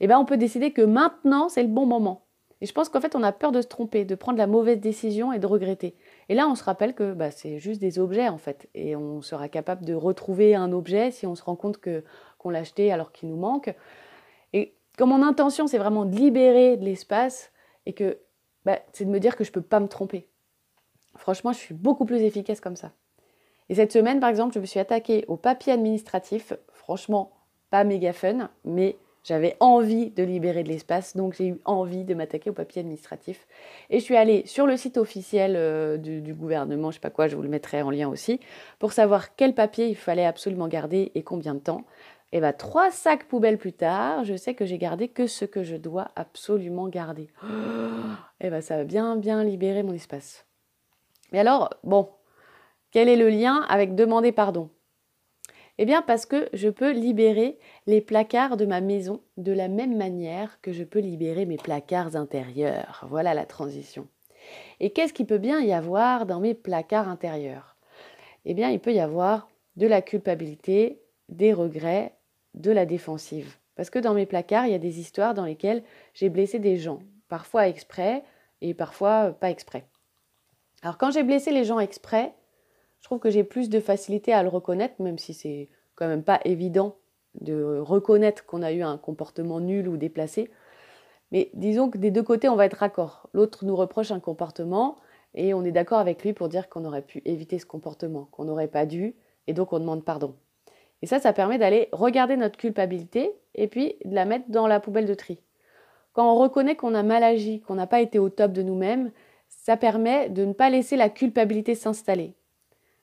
Et 0.01 0.05
eh 0.05 0.07
bien, 0.09 0.19
on 0.19 0.25
peut 0.25 0.37
décider 0.37 0.73
que 0.73 0.83
maintenant, 0.83 1.49
c'est 1.49 1.63
le 1.63 1.69
bon 1.69 1.87
moment. 1.87 2.25
Et 2.61 2.67
je 2.67 2.73
pense 2.73 2.89
qu'en 2.89 3.01
fait, 3.01 3.15
on 3.15 3.23
a 3.23 3.31
peur 3.31 3.53
de 3.53 3.63
se 3.63 3.69
tromper, 3.69 4.05
de 4.05 4.15
prendre 4.17 4.39
la 4.39 4.49
mauvaise 4.49 4.81
décision 4.81 5.33
et 5.33 5.39
de 5.39 5.47
regretter. 5.47 5.95
Et 6.29 6.35
là, 6.35 6.49
on 6.49 6.57
se 6.57 6.65
rappelle 6.65 6.95
que 6.95 7.13
bah, 7.13 7.31
c'est 7.31 7.61
juste 7.61 7.81
des 7.81 8.01
objets, 8.01 8.29
en 8.29 8.39
fait. 8.39 8.69
Et 8.75 8.97
on 8.97 9.23
sera 9.23 9.49
capable 9.49 9.85
de 9.85 9.95
retrouver 9.95 10.57
un 10.57 10.73
objet 10.73 11.13
si 11.13 11.27
on 11.27 11.37
se 11.37 11.45
rend 11.45 11.55
compte 11.55 11.79
que, 11.79 12.03
qu'on 12.39 12.51
l'a 12.51 12.61
acheté 12.61 12.93
alors 12.93 13.13
qu'il 13.13 13.29
nous 13.29 13.37
manque. 13.37 13.73
Comme 14.99 15.11
mon 15.11 15.23
intention, 15.23 15.67
c'est 15.69 15.79
vraiment 15.79 16.05
de 16.05 16.15
libérer 16.15 16.77
de 16.77 16.85
l'espace 16.85 17.53
et 17.87 17.93
que 17.93 18.19
bah, 18.65 18.81
c'est 18.93 19.05
de 19.05 19.11
me 19.11 19.21
dire 19.21 19.37
que 19.37 19.45
je 19.45 19.51
ne 19.51 19.55
peux 19.55 19.63
pas 19.63 19.81
me 19.81 19.87
tromper. 19.87 20.29
Franchement, 21.17 21.53
je 21.53 21.59
suis 21.59 21.75
beaucoup 21.75 22.05
plus 22.05 22.21
efficace 22.23 22.61
comme 22.61 22.77
ça. 22.77 22.93
Et 23.69 23.77
cette 23.77 23.93
semaine, 23.93 24.19
par 24.19 24.29
exemple, 24.29 24.55
je 24.55 24.61
me 24.61 24.67
suis 24.67 24.81
attaquée 24.81 25.25
au 25.29 25.37
papier 25.37 25.73
administratif. 25.73 26.53
Franchement, 26.73 27.33
pas 27.71 27.85
méga 27.85 28.13
fun, 28.13 28.51
mais 28.65 28.97
j'avais 29.25 29.57
envie 29.61 30.11
de 30.11 30.23
libérer 30.23 30.63
de 30.63 30.69
l'espace, 30.69 31.17
donc 31.17 31.35
j'ai 31.35 31.49
eu 31.49 31.61
envie 31.65 32.05
de 32.05 32.15
m'attaquer 32.15 32.51
au 32.51 32.55
papier 32.55 32.81
administratif. 32.81 33.47
Et 33.91 33.99
je 33.99 34.05
suis 34.05 34.17
allée 34.17 34.45
sur 34.47 34.67
le 34.67 34.77
site 34.77 34.97
officiel 34.97 35.55
euh, 35.57 35.97
du, 35.99 36.33
gouvernement, 36.33 36.91
je 36.91 36.95
sais 36.95 37.01
pas 37.01 37.11
quoi, 37.11 37.29
je 37.29 37.37
vous 37.37 37.43
le 37.43 37.49
mettrai 37.49 37.83
en 37.83 37.91
lien 37.91 38.09
aussi, 38.09 38.41
pour 38.79 38.93
savoir 38.93 39.37
quel 39.37 39.55
papier 39.55 39.87
il 39.89 39.97
fallait 39.97 40.25
absolument 40.25 40.67
garder 40.67 41.13
et 41.15 41.23
combien 41.23 41.55
de 41.55 41.61
temps. 41.61 41.85
Et 42.33 42.41
bien, 42.41 42.53
trois 42.53 42.91
sacs 42.91 43.25
poubelles 43.25 43.59
plus 43.59 43.73
tard, 43.73 44.25
je 44.25 44.37
sais 44.37 44.55
que 44.55 44.67
j'ai 44.67 44.79
gardé 44.79 45.09
que 45.09 45.27
ce 45.27 45.45
que 45.45 45.63
je 45.63 45.77
dois 45.77 46.11
absolument 46.15 46.89
garder. 46.89 47.31
et 48.41 48.51
bien, 48.51 48.61
ça 48.61 48.77
va 48.77 48.85
bien, 48.85 49.17
bien 49.17 49.43
libérer 49.43 49.83
mon 49.83 49.95
espace. 49.95 50.47
Mais 51.33 51.39
alors, 51.39 51.71
bon, 51.85 52.11
quel 52.91 53.09
est 53.09 53.17
le 53.17 53.29
lien 53.29 53.65
avec 53.69 53.95
demander 53.95 54.33
pardon? 54.33 54.71
Eh 55.79 55.85
bien 55.85 56.03
parce 56.03 56.27
que 56.27 56.49
je 56.53 56.69
peux 56.69 56.91
libérer 56.91 57.59
les 57.87 58.01
placards 58.01 58.57
de 58.57 58.67
ma 58.67 58.81
maison 58.81 59.23
de 59.37 59.53
la 59.53 59.69
même 59.69 59.97
manière 59.97 60.61
que 60.61 60.73
je 60.73 60.83
peux 60.83 60.99
libérer 60.99 61.47
mes 61.47 61.57
placards 61.57 62.17
intérieurs. 62.17 63.07
Voilà 63.09 63.33
la 63.33 63.47
transition. 63.47 64.09
Et 64.81 64.91
qu'est-ce 64.91 65.13
qu'il 65.13 65.27
peut 65.27 65.39
bien 65.39 65.61
y 65.61 65.73
avoir 65.73 66.27
dans 66.27 66.41
mes 66.41 66.55
placards 66.55 67.09
intérieurs? 67.09 67.77
Eh 68.45 68.55
bien 68.55 68.71
il 68.71 68.81
peut 68.81 68.93
y 68.93 69.01
avoir 69.01 69.49
de 69.77 69.87
la 69.87 70.03
culpabilité, 70.03 71.01
des 71.29 71.53
regrets, 71.53 72.18
de 72.59 72.71
la 72.71 72.87
défensive. 72.87 73.57
Parce 73.77 73.91
que 73.91 73.99
dans 73.99 74.15
mes 74.15 74.27
placards, 74.27 74.67
il 74.67 74.73
y 74.73 74.75
a 74.75 74.79
des 74.79 75.01
histoires 75.01 75.35
dans 75.35 75.45
lesquelles 75.45 75.83
j'ai 76.13 76.29
blessé 76.29 76.59
des 76.59 76.77
gens, 76.77 76.99
parfois 77.29 77.69
exprès 77.69 78.25
et 78.61 78.75
parfois 78.75 79.31
pas 79.33 79.51
exprès. 79.51 79.85
Alors 80.83 80.99
quand 80.99 81.11
j'ai 81.11 81.23
blessé 81.23 81.51
les 81.53 81.65
gens 81.65 81.79
exprès, 81.79 82.35
je 82.99 83.05
trouve 83.05 83.21
que 83.21 83.31
j'ai 83.31 83.45
plus 83.45 83.69
de 83.69 83.81
facilité 83.81 84.33
à 84.33 84.43
le 84.43 84.49
reconnaître, 84.49 85.01
même 85.01 85.19
si 85.19 85.33
c'est 85.33 85.69
quand 85.95 86.09
même 86.09 86.25
pas 86.25 86.41
évident 86.45 86.97
de 87.41 87.79
reconnaître 87.79 88.45
qu'on 88.47 88.63
a 88.63 88.73
eu 88.73 88.83
un 88.83 88.99
comportement 88.99 89.61
nul 89.61 89.89
ou 89.89 89.97
déplacé. 89.97 90.51
Mais 91.31 91.51
disons 91.55 91.91
que 91.91 91.99
des 91.99 92.11
deux 92.11 92.23
côtés, 92.23 92.49
on 92.49 92.57
va 92.57 92.67
être 92.67 92.79
raccord. 92.79 93.29
L'autre 93.33 93.65
nous 93.65 93.77
reproche 93.77 94.11
un 94.11 94.21
comportement 94.21 94.97
et 95.35 95.55
on 95.55 95.65
est 95.65 95.73
d'accord 95.73 95.99
avec 95.99 96.25
lui 96.25 96.33
pour 96.33 96.49
dire 96.49 96.69
qu'on 96.69 96.85
aurait 96.85 97.03
pu 97.03 97.23
éviter 97.25 97.59
ce 97.59 97.67
comportement, 97.67 98.25
qu'on 98.33 98.45
n'aurait 98.45 98.69
pas 98.69 98.87
dû, 98.87 99.15
et 99.47 99.53
donc 99.53 99.73
on 99.73 99.79
demande 99.79 100.05
pardon. 100.05 100.35
Et 101.03 101.07
ça, 101.07 101.21
ça 101.21 101.33
permet 101.33 101.59
d'aller 101.59 101.89
regarder 101.93 102.37
notre 102.37 102.59
culpabilité 102.59 103.33
et 103.55 103.69
puis 103.69 103.97
de 104.05 104.15
la 104.15 104.25
mettre 104.25 104.47
dans 104.49 104.67
la 104.67 104.81
poubelle 104.81 105.07
de 105.07 105.15
tri. 105.15 105.39
Quand 106.13 106.33
on 106.33 106.37
reconnaît 106.37 106.77
qu'on 106.77 106.95
a 106.95 107.03
mal 107.03 107.23
agi, 107.23 107.61
qu'on 107.61 107.77
n'a 107.77 107.87
pas 107.87 108.01
été 108.01 108.19
au 108.19 108.29
top 108.29 108.53
de 108.53 108.63
nous-mêmes, 108.63 109.13
ça 109.49 109.77
permet 109.77 110.29
de 110.29 110.45
ne 110.45 110.53
pas 110.53 110.71
laisser 110.71 110.97
la 110.97 111.09
culpabilité 111.09 111.75
s'installer. 111.75 112.35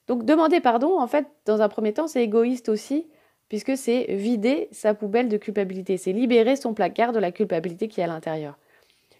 Donc 0.06 0.24
demander 0.24 0.60
pardon, 0.60 1.00
en 1.00 1.06
fait, 1.06 1.26
dans 1.46 1.62
un 1.62 1.68
premier 1.68 1.92
temps, 1.92 2.06
c'est 2.06 2.22
égoïste 2.22 2.68
aussi, 2.68 3.08
puisque 3.48 3.76
c'est 3.76 4.06
vider 4.10 4.68
sa 4.72 4.94
poubelle 4.94 5.28
de 5.28 5.36
culpabilité, 5.36 5.96
c'est 5.96 6.12
libérer 6.12 6.56
son 6.56 6.74
placard 6.74 7.12
de 7.12 7.18
la 7.18 7.32
culpabilité 7.32 7.88
qui 7.88 8.00
est 8.00 8.04
à 8.04 8.08
l'intérieur. 8.08 8.58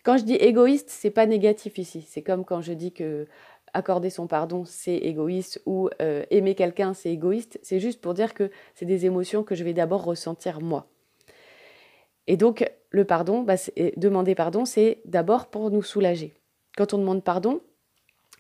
Quand 0.04 0.18
je 0.18 0.25
dis 0.25 0.35
égoïste, 0.35 0.88
c'est 0.88 1.11
pas 1.11 1.26
négatif 1.26 1.78
ici. 1.78 2.06
C'est 2.09 2.23
comme 2.23 2.45
quand 2.45 2.61
je 2.61 2.73
dis 2.73 2.92
que 2.92 3.26
accorder 3.76 4.11
son 4.11 4.26
pardon, 4.26 4.64
c'est 4.64 4.97
égoïste, 4.97 5.61
ou 5.66 5.90
euh, 6.00 6.25
aimer 6.30 6.54
quelqu'un, 6.54 6.95
c'est 6.95 7.11
égoïste. 7.11 7.59
C'est 7.62 7.78
juste 7.78 8.00
pour 8.00 8.14
dire 8.14 8.35
que 8.35 8.50
c'est 8.75 8.87
des 8.87 9.04
émotions 9.04 9.42
que 9.45 9.54
je 9.54 9.64
vais 9.64 9.75
d'abord 9.75 10.04
ressentir 10.04 10.61
moi. 10.61 10.87
Et 12.26 12.37
donc, 12.37 12.68
le 12.90 13.04
pardon, 13.04 13.42
bah, 13.42 13.54
demander 13.97 14.35
pardon, 14.35 14.64
c'est 14.64 15.00
d'abord 15.04 15.47
pour 15.47 15.71
nous 15.71 15.83
soulager. 15.83 16.35
Quand 16.76 16.95
on 16.95 16.99
demande 16.99 17.23
pardon, 17.23 17.61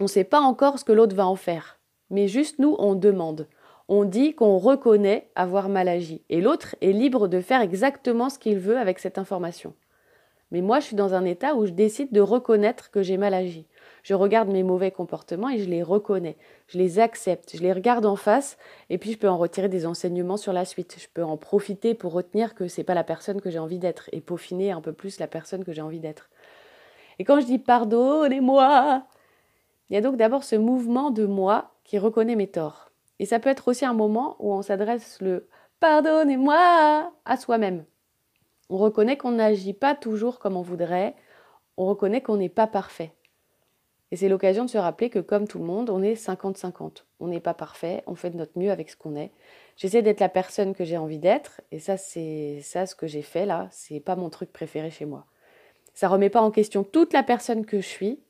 on 0.00 0.04
ne 0.04 0.08
sait 0.08 0.24
pas 0.24 0.40
encore 0.40 0.78
ce 0.78 0.84
que 0.84 0.92
l'autre 0.92 1.14
va 1.14 1.26
en 1.26 1.36
faire. 1.36 1.78
Mais 2.10 2.28
juste 2.28 2.58
nous, 2.58 2.74
on 2.78 2.94
demande. 2.94 3.46
On 3.88 4.04
dit 4.04 4.34
qu'on 4.34 4.58
reconnaît 4.58 5.30
avoir 5.34 5.68
mal 5.68 5.88
agi. 5.88 6.22
Et 6.28 6.40
l'autre 6.40 6.74
est 6.80 6.92
libre 6.92 7.28
de 7.28 7.40
faire 7.40 7.60
exactement 7.60 8.30
ce 8.30 8.38
qu'il 8.38 8.58
veut 8.58 8.78
avec 8.78 8.98
cette 8.98 9.18
information. 9.18 9.74
Mais 10.50 10.60
moi, 10.60 10.80
je 10.80 10.86
suis 10.86 10.96
dans 10.96 11.14
un 11.14 11.24
état 11.24 11.54
où 11.54 11.66
je 11.66 11.72
décide 11.72 12.12
de 12.12 12.20
reconnaître 12.20 12.90
que 12.90 13.02
j'ai 13.02 13.16
mal 13.16 13.34
agi. 13.34 13.66
Je 14.06 14.14
regarde 14.14 14.48
mes 14.50 14.62
mauvais 14.62 14.92
comportements 14.92 15.48
et 15.48 15.58
je 15.58 15.68
les 15.68 15.82
reconnais. 15.82 16.36
Je 16.68 16.78
les 16.78 17.00
accepte. 17.00 17.56
Je 17.56 17.60
les 17.60 17.72
regarde 17.72 18.06
en 18.06 18.14
face 18.14 18.56
et 18.88 18.98
puis 18.98 19.10
je 19.10 19.18
peux 19.18 19.28
en 19.28 19.36
retirer 19.36 19.68
des 19.68 19.84
enseignements 19.84 20.36
sur 20.36 20.52
la 20.52 20.64
suite. 20.64 20.94
Je 21.00 21.08
peux 21.12 21.24
en 21.24 21.36
profiter 21.36 21.92
pour 21.92 22.12
retenir 22.12 22.54
que 22.54 22.68
c'est 22.68 22.84
pas 22.84 22.94
la 22.94 23.02
personne 23.02 23.40
que 23.40 23.50
j'ai 23.50 23.58
envie 23.58 23.80
d'être 23.80 24.08
et 24.12 24.20
peaufiner 24.20 24.70
un 24.70 24.80
peu 24.80 24.92
plus 24.92 25.18
la 25.18 25.26
personne 25.26 25.64
que 25.64 25.72
j'ai 25.72 25.82
envie 25.82 25.98
d'être. 25.98 26.30
Et 27.18 27.24
quand 27.24 27.40
je 27.40 27.46
dis 27.46 27.58
pardonnez-moi, 27.58 29.02
il 29.90 29.94
y 29.94 29.96
a 29.96 30.02
donc 30.02 30.16
d'abord 30.16 30.44
ce 30.44 30.54
mouvement 30.54 31.10
de 31.10 31.26
moi 31.26 31.72
qui 31.82 31.98
reconnaît 31.98 32.36
mes 32.36 32.46
torts. 32.46 32.92
Et 33.18 33.26
ça 33.26 33.40
peut 33.40 33.50
être 33.50 33.66
aussi 33.66 33.84
un 33.84 33.92
moment 33.92 34.36
où 34.38 34.52
on 34.52 34.62
s'adresse 34.62 35.20
le 35.20 35.48
pardonnez-moi 35.80 37.12
à 37.24 37.36
soi-même. 37.36 37.84
On 38.70 38.76
reconnaît 38.76 39.16
qu'on 39.16 39.32
n'agit 39.32 39.74
pas 39.74 39.96
toujours 39.96 40.38
comme 40.38 40.56
on 40.56 40.62
voudrait, 40.62 41.16
on 41.76 41.86
reconnaît 41.86 42.20
qu'on 42.20 42.36
n'est 42.36 42.48
pas 42.48 42.68
parfait. 42.68 43.12
Et 44.12 44.16
c'est 44.16 44.28
l'occasion 44.28 44.64
de 44.64 44.70
se 44.70 44.78
rappeler 44.78 45.10
que 45.10 45.18
comme 45.18 45.48
tout 45.48 45.58
le 45.58 45.64
monde, 45.64 45.90
on 45.90 46.02
est 46.02 46.14
50-50. 46.14 47.04
On 47.18 47.26
n'est 47.26 47.40
pas 47.40 47.54
parfait, 47.54 48.04
on 48.06 48.14
fait 48.14 48.30
de 48.30 48.36
notre 48.36 48.56
mieux 48.58 48.70
avec 48.70 48.88
ce 48.88 48.96
qu'on 48.96 49.16
est. 49.16 49.32
J'essaie 49.76 50.02
d'être 50.02 50.20
la 50.20 50.28
personne 50.28 50.74
que 50.74 50.84
j'ai 50.84 50.96
envie 50.96 51.18
d'être, 51.18 51.60
et 51.72 51.80
ça 51.80 51.96
c'est 51.96 52.60
ça 52.62 52.86
ce 52.86 52.94
que 52.94 53.06
j'ai 53.06 53.22
fait 53.22 53.46
là, 53.46 53.68
c'est 53.70 54.00
pas 54.00 54.16
mon 54.16 54.30
truc 54.30 54.52
préféré 54.52 54.90
chez 54.90 55.04
moi. 55.04 55.26
Ça 55.92 56.08
remet 56.08 56.30
pas 56.30 56.40
en 56.40 56.50
question 56.50 56.84
toute 56.84 57.12
la 57.12 57.22
personne 57.22 57.66
que 57.66 57.80
je 57.80 57.86
suis, 57.86 58.20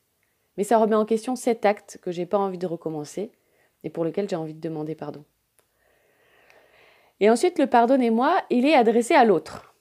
mais 0.57 0.63
ça 0.63 0.77
remet 0.77 0.95
en 0.95 1.05
question 1.05 1.35
cet 1.35 1.65
acte 1.65 1.99
que 2.01 2.11
j'ai 2.11 2.25
pas 2.25 2.39
envie 2.39 2.57
de 2.57 2.65
recommencer 2.65 3.31
et 3.83 3.89
pour 3.89 4.03
lequel 4.03 4.27
j'ai 4.27 4.35
envie 4.35 4.55
de 4.55 4.59
demander 4.59 4.95
pardon. 4.95 5.23
Et 7.19 7.29
ensuite, 7.29 7.57
le 7.59 7.67
pardonnez-moi, 7.67 8.41
il 8.49 8.65
est 8.65 8.75
adressé 8.75 9.13
à 9.13 9.25
l'autre. 9.25 9.73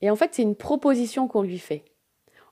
Et 0.00 0.10
en 0.10 0.16
fait, 0.16 0.34
c'est 0.34 0.42
une 0.42 0.54
proposition 0.54 1.26
qu'on 1.26 1.42
lui 1.42 1.58
fait. 1.58 1.84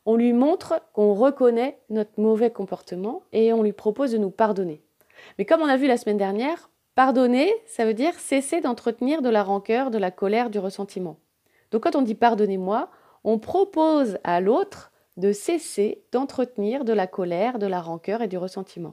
On 0.06 0.16
lui 0.16 0.32
montre 0.32 0.80
qu'on 0.92 1.14
reconnaît 1.14 1.78
notre 1.90 2.18
mauvais 2.18 2.50
comportement 2.50 3.22
et 3.32 3.52
on 3.52 3.62
lui 3.62 3.72
propose 3.72 4.12
de 4.12 4.18
nous 4.18 4.30
pardonner. 4.30 4.80
Mais 5.38 5.44
comme 5.44 5.60
on 5.60 5.68
a 5.68 5.76
vu 5.76 5.86
la 5.86 5.96
semaine 5.96 6.16
dernière, 6.16 6.70
pardonner, 6.94 7.52
ça 7.66 7.84
veut 7.84 7.94
dire 7.94 8.14
cesser 8.14 8.60
d'entretenir 8.60 9.20
de 9.20 9.28
la 9.28 9.42
rancœur, 9.42 9.90
de 9.90 9.98
la 9.98 10.10
colère, 10.10 10.48
du 10.48 10.58
ressentiment. 10.58 11.18
Donc 11.72 11.82
quand 11.82 11.96
on 11.96 12.02
dit 12.02 12.14
pardonnez-moi, 12.14 12.88
on 13.24 13.38
propose 13.38 14.18
à 14.22 14.40
l'autre 14.40 14.92
de 15.16 15.32
cesser 15.32 16.04
d'entretenir 16.12 16.84
de 16.84 16.92
la 16.92 17.06
colère, 17.06 17.58
de 17.58 17.66
la 17.66 17.80
rancœur 17.80 18.22
et 18.22 18.28
du 18.28 18.38
ressentiment. 18.38 18.92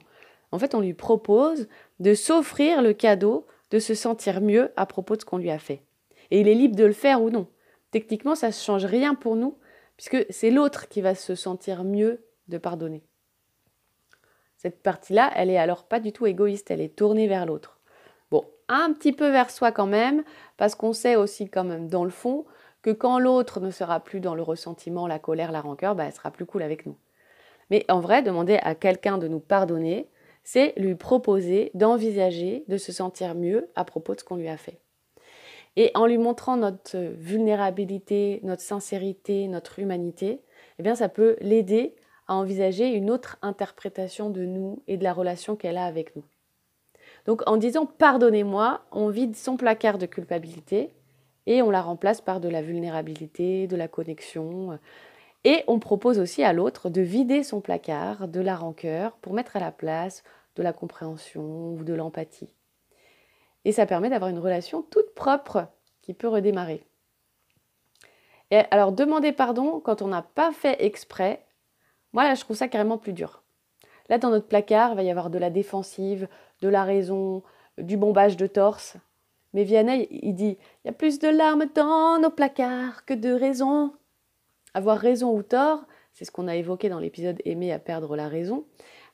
En 0.50 0.58
fait, 0.58 0.74
on 0.74 0.80
lui 0.80 0.94
propose 0.94 1.68
de 2.00 2.14
s'offrir 2.14 2.82
le 2.82 2.92
cadeau 2.92 3.46
de 3.70 3.78
se 3.78 3.94
sentir 3.94 4.40
mieux 4.40 4.72
à 4.76 4.86
propos 4.86 5.16
de 5.16 5.20
ce 5.20 5.26
qu'on 5.26 5.38
lui 5.38 5.50
a 5.50 5.58
fait. 5.58 5.82
Et 6.30 6.40
il 6.40 6.48
est 6.48 6.54
libre 6.54 6.76
de 6.76 6.84
le 6.84 6.92
faire 6.92 7.22
ou 7.22 7.30
non. 7.30 7.46
Techniquement, 7.90 8.34
ça 8.34 8.48
ne 8.48 8.52
change 8.52 8.84
rien 8.84 9.14
pour 9.14 9.36
nous, 9.36 9.56
puisque 9.96 10.26
c'est 10.30 10.50
l'autre 10.50 10.88
qui 10.88 11.00
va 11.00 11.14
se 11.14 11.34
sentir 11.34 11.84
mieux 11.84 12.24
de 12.48 12.58
pardonner. 12.58 13.02
Cette 14.56 14.82
partie-là, 14.82 15.30
elle 15.36 15.50
est 15.50 15.58
alors 15.58 15.84
pas 15.84 16.00
du 16.00 16.12
tout 16.12 16.26
égoïste, 16.26 16.70
elle 16.70 16.80
est 16.80 16.96
tournée 16.96 17.28
vers 17.28 17.46
l'autre. 17.46 17.80
Bon, 18.30 18.44
un 18.68 18.92
petit 18.92 19.12
peu 19.12 19.30
vers 19.30 19.50
soi 19.50 19.72
quand 19.72 19.86
même, 19.86 20.24
parce 20.56 20.74
qu'on 20.74 20.92
sait 20.92 21.16
aussi 21.16 21.48
quand 21.48 21.64
même 21.64 21.88
dans 21.88 22.04
le 22.04 22.10
fond 22.10 22.46
que 22.82 22.90
quand 22.90 23.18
l'autre 23.18 23.60
ne 23.60 23.70
sera 23.70 24.00
plus 24.00 24.20
dans 24.20 24.34
le 24.34 24.42
ressentiment, 24.42 25.06
la 25.06 25.18
colère, 25.18 25.52
la 25.52 25.60
rancœur, 25.60 25.94
bah, 25.94 26.04
elle 26.06 26.12
sera 26.12 26.30
plus 26.30 26.46
cool 26.46 26.62
avec 26.62 26.86
nous. 26.86 26.96
Mais 27.70 27.84
en 27.88 28.00
vrai, 28.00 28.22
demander 28.22 28.58
à 28.62 28.74
quelqu'un 28.74 29.18
de 29.18 29.28
nous 29.28 29.40
pardonner, 29.40 30.08
c'est 30.44 30.74
lui 30.76 30.94
proposer 30.94 31.70
d'envisager 31.74 32.64
de 32.68 32.76
se 32.76 32.92
sentir 32.92 33.34
mieux 33.34 33.70
à 33.74 33.84
propos 33.84 34.14
de 34.14 34.20
ce 34.20 34.24
qu'on 34.24 34.36
lui 34.36 34.48
a 34.48 34.58
fait. 34.58 34.78
Et 35.76 35.90
en 35.94 36.06
lui 36.06 36.18
montrant 36.18 36.56
notre 36.56 36.96
vulnérabilité, 36.96 38.40
notre 38.42 38.62
sincérité, 38.62 39.48
notre 39.48 39.78
humanité, 39.78 40.40
eh 40.78 40.82
bien 40.82 40.94
ça 40.94 41.08
peut 41.08 41.36
l'aider 41.40 41.96
à 42.28 42.34
envisager 42.34 42.88
une 42.88 43.10
autre 43.10 43.38
interprétation 43.42 44.30
de 44.30 44.44
nous 44.44 44.82
et 44.86 44.96
de 44.96 45.04
la 45.04 45.12
relation 45.12 45.56
qu'elle 45.56 45.76
a 45.76 45.84
avec 45.84 46.14
nous. 46.16 46.24
Donc 47.26 47.42
en 47.46 47.56
disant 47.56 47.86
pardonnez-moi, 47.86 48.82
on 48.92 49.08
vide 49.08 49.36
son 49.36 49.56
placard 49.56 49.98
de 49.98 50.06
culpabilité 50.06 50.90
et 51.46 51.62
on 51.62 51.70
la 51.70 51.82
remplace 51.82 52.20
par 52.20 52.40
de 52.40 52.48
la 52.48 52.62
vulnérabilité, 52.62 53.66
de 53.66 53.76
la 53.76 53.88
connexion. 53.88 54.78
Et 55.44 55.62
on 55.66 55.78
propose 55.78 56.18
aussi 56.18 56.42
à 56.42 56.52
l'autre 56.52 56.88
de 56.88 57.02
vider 57.02 57.42
son 57.42 57.60
placard 57.60 58.28
de 58.28 58.40
la 58.40 58.56
rancœur 58.56 59.12
pour 59.18 59.34
mettre 59.34 59.56
à 59.56 59.60
la 59.60 59.72
place 59.72 60.22
de 60.56 60.62
la 60.62 60.72
compréhension 60.72 61.74
ou 61.74 61.84
de 61.84 61.92
l'empathie. 61.92 62.48
Et 63.64 63.72
ça 63.72 63.86
permet 63.86 64.10
d'avoir 64.10 64.30
une 64.30 64.38
relation 64.38 64.82
toute 64.82 65.14
propre 65.14 65.66
qui 66.02 66.14
peut 66.14 66.28
redémarrer. 66.28 66.86
Et 68.50 68.62
alors 68.70 68.92
demander 68.92 69.32
pardon 69.32 69.80
quand 69.80 70.02
on 70.02 70.08
n'a 70.08 70.22
pas 70.22 70.52
fait 70.52 70.84
exprès, 70.84 71.44
moi 72.12 72.24
là 72.24 72.34
je 72.34 72.42
trouve 72.42 72.56
ça 72.56 72.68
carrément 72.68 72.98
plus 72.98 73.12
dur. 73.12 73.42
Là 74.08 74.18
dans 74.18 74.30
notre 74.30 74.48
placard, 74.48 74.92
il 74.92 74.96
va 74.96 75.02
y 75.02 75.10
avoir 75.10 75.30
de 75.30 75.38
la 75.38 75.50
défensive, 75.50 76.28
de 76.60 76.68
la 76.68 76.84
raison, 76.84 77.42
du 77.78 77.96
bombage 77.96 78.36
de 78.36 78.46
torse. 78.46 78.96
Mais 79.54 79.64
Vianney, 79.64 80.08
il 80.10 80.34
dit 80.34 80.58
il 80.84 80.88
y 80.88 80.90
a 80.90 80.92
plus 80.92 81.18
de 81.18 81.28
larmes 81.28 81.66
dans 81.74 82.20
nos 82.20 82.30
placards 82.30 83.04
que 83.06 83.14
de 83.14 83.32
raisons. 83.32 83.92
Avoir 84.74 84.98
raison 84.98 85.34
ou 85.34 85.42
tort, 85.42 85.84
c'est 86.12 86.24
ce 86.24 86.30
qu'on 86.30 86.48
a 86.48 86.56
évoqué 86.56 86.88
dans 86.88 86.98
l'épisode 86.98 87.40
Aimer 87.44 87.72
à 87.72 87.78
perdre 87.78 88.16
la 88.16 88.28
raison, 88.28 88.64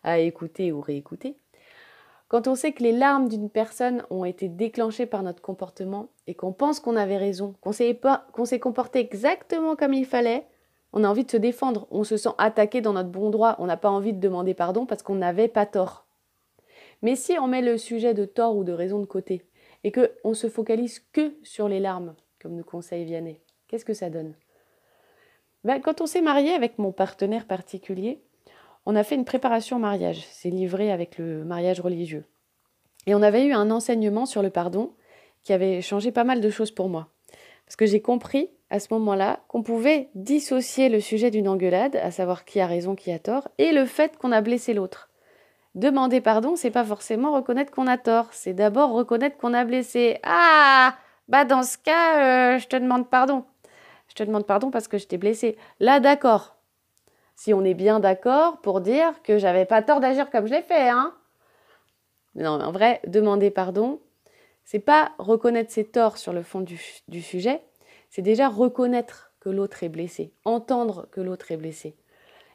à 0.02 0.18
écouter 0.18 0.72
ou 0.72 0.80
réécouter. 0.80 1.36
Quand 2.30 2.46
on 2.46 2.54
sait 2.54 2.70
que 2.70 2.84
les 2.84 2.92
larmes 2.92 3.28
d'une 3.28 3.50
personne 3.50 4.04
ont 4.08 4.24
été 4.24 4.48
déclenchées 4.48 5.04
par 5.04 5.24
notre 5.24 5.42
comportement 5.42 6.10
et 6.28 6.34
qu'on 6.34 6.52
pense 6.52 6.78
qu'on 6.78 6.94
avait 6.94 7.16
raison, 7.16 7.56
qu'on 7.60 7.72
s'est 7.72 8.60
comporté 8.60 9.00
exactement 9.00 9.74
comme 9.74 9.92
il 9.94 10.06
fallait, 10.06 10.46
on 10.92 11.02
a 11.02 11.08
envie 11.08 11.24
de 11.24 11.30
se 11.30 11.36
défendre, 11.36 11.88
on 11.90 12.04
se 12.04 12.16
sent 12.16 12.30
attaqué 12.38 12.82
dans 12.82 12.92
notre 12.92 13.08
bon 13.08 13.30
droit, 13.30 13.56
on 13.58 13.66
n'a 13.66 13.76
pas 13.76 13.90
envie 13.90 14.12
de 14.12 14.20
demander 14.20 14.54
pardon 14.54 14.86
parce 14.86 15.02
qu'on 15.02 15.16
n'avait 15.16 15.48
pas 15.48 15.66
tort. 15.66 16.06
Mais 17.02 17.16
si 17.16 17.36
on 17.36 17.48
met 17.48 17.62
le 17.62 17.76
sujet 17.76 18.14
de 18.14 18.26
tort 18.26 18.56
ou 18.56 18.62
de 18.62 18.72
raison 18.72 19.00
de 19.00 19.06
côté, 19.06 19.42
et 19.82 19.90
qu'on 19.90 20.34
se 20.34 20.48
focalise 20.48 21.00
que 21.12 21.34
sur 21.42 21.68
les 21.68 21.80
larmes, 21.80 22.14
comme 22.40 22.54
nous 22.54 22.62
conseille 22.62 23.06
Vianney, 23.06 23.40
qu'est-ce 23.66 23.84
que 23.84 23.94
ça 23.94 24.08
donne? 24.08 24.34
Ben, 25.64 25.80
Quand 25.80 26.00
on 26.00 26.06
s'est 26.06 26.20
marié 26.20 26.52
avec 26.52 26.78
mon 26.78 26.92
partenaire 26.92 27.46
particulier, 27.46 28.22
on 28.86 28.96
a 28.96 29.04
fait 29.04 29.14
une 29.14 29.24
préparation 29.24 29.76
au 29.76 29.80
mariage. 29.80 30.24
C'est 30.30 30.50
livré 30.50 30.90
avec 30.90 31.18
le 31.18 31.44
mariage 31.44 31.80
religieux. 31.80 32.24
Et 33.06 33.14
on 33.14 33.22
avait 33.22 33.44
eu 33.44 33.52
un 33.52 33.70
enseignement 33.70 34.26
sur 34.26 34.42
le 34.42 34.50
pardon 34.50 34.92
qui 35.42 35.52
avait 35.52 35.80
changé 35.80 36.12
pas 36.12 36.24
mal 36.24 36.40
de 36.40 36.50
choses 36.50 36.70
pour 36.70 36.88
moi. 36.88 37.08
Parce 37.66 37.76
que 37.76 37.86
j'ai 37.86 38.02
compris 38.02 38.50
à 38.68 38.78
ce 38.78 38.92
moment-là 38.94 39.40
qu'on 39.48 39.62
pouvait 39.62 40.10
dissocier 40.14 40.88
le 40.88 41.00
sujet 41.00 41.30
d'une 41.30 41.48
engueulade, 41.48 41.96
à 41.96 42.10
savoir 42.10 42.44
qui 42.44 42.60
a 42.60 42.66
raison, 42.66 42.94
qui 42.94 43.10
a 43.12 43.18
tort, 43.18 43.48
et 43.58 43.72
le 43.72 43.84
fait 43.84 44.16
qu'on 44.16 44.32
a 44.32 44.40
blessé 44.40 44.74
l'autre. 44.74 45.08
Demander 45.74 46.20
pardon, 46.20 46.56
c'est 46.56 46.70
pas 46.70 46.84
forcément 46.84 47.32
reconnaître 47.32 47.70
qu'on 47.70 47.86
a 47.86 47.96
tort, 47.96 48.28
c'est 48.32 48.54
d'abord 48.54 48.92
reconnaître 48.92 49.36
qu'on 49.36 49.54
a 49.54 49.64
blessé. 49.64 50.18
Ah 50.24 50.96
Bah 51.28 51.44
dans 51.44 51.62
ce 51.62 51.78
cas, 51.78 52.54
euh, 52.54 52.58
je 52.58 52.66
te 52.66 52.76
demande 52.76 53.08
pardon. 53.08 53.44
Je 54.08 54.14
te 54.14 54.24
demande 54.24 54.46
pardon 54.46 54.70
parce 54.70 54.88
que 54.88 54.98
je 54.98 55.06
t'ai 55.06 55.16
blessé. 55.16 55.56
Là, 55.78 56.00
d'accord. 56.00 56.56
Si 57.40 57.54
on 57.54 57.64
est 57.64 57.72
bien 57.72 58.00
d'accord 58.00 58.60
pour 58.60 58.82
dire 58.82 59.22
que 59.22 59.38
j'avais 59.38 59.64
pas 59.64 59.80
tort 59.80 60.00
d'agir 60.00 60.28
comme 60.28 60.46
je 60.46 60.52
l'ai 60.52 60.60
fait, 60.60 60.90
hein 60.90 61.14
Non, 62.34 62.60
en 62.60 62.70
vrai, 62.70 63.00
demander 63.06 63.50
pardon, 63.50 63.98
c'est 64.62 64.78
pas 64.78 65.12
reconnaître 65.16 65.72
ses 65.72 65.86
torts 65.86 66.18
sur 66.18 66.34
le 66.34 66.42
fond 66.42 66.60
du, 66.60 67.22
sujet, 67.22 67.62
c'est 68.10 68.20
déjà 68.20 68.50
reconnaître 68.50 69.32
que 69.40 69.48
l'autre 69.48 69.82
est 69.82 69.88
blessé, 69.88 70.34
entendre 70.44 71.08
que 71.12 71.22
l'autre 71.22 71.50
est 71.50 71.56
blessé. 71.56 71.96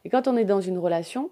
Et 0.03 0.11
quand 0.11 0.27
on 0.27 0.37
est 0.37 0.45
dans 0.45 0.61
une 0.61 0.77
relation, 0.77 1.31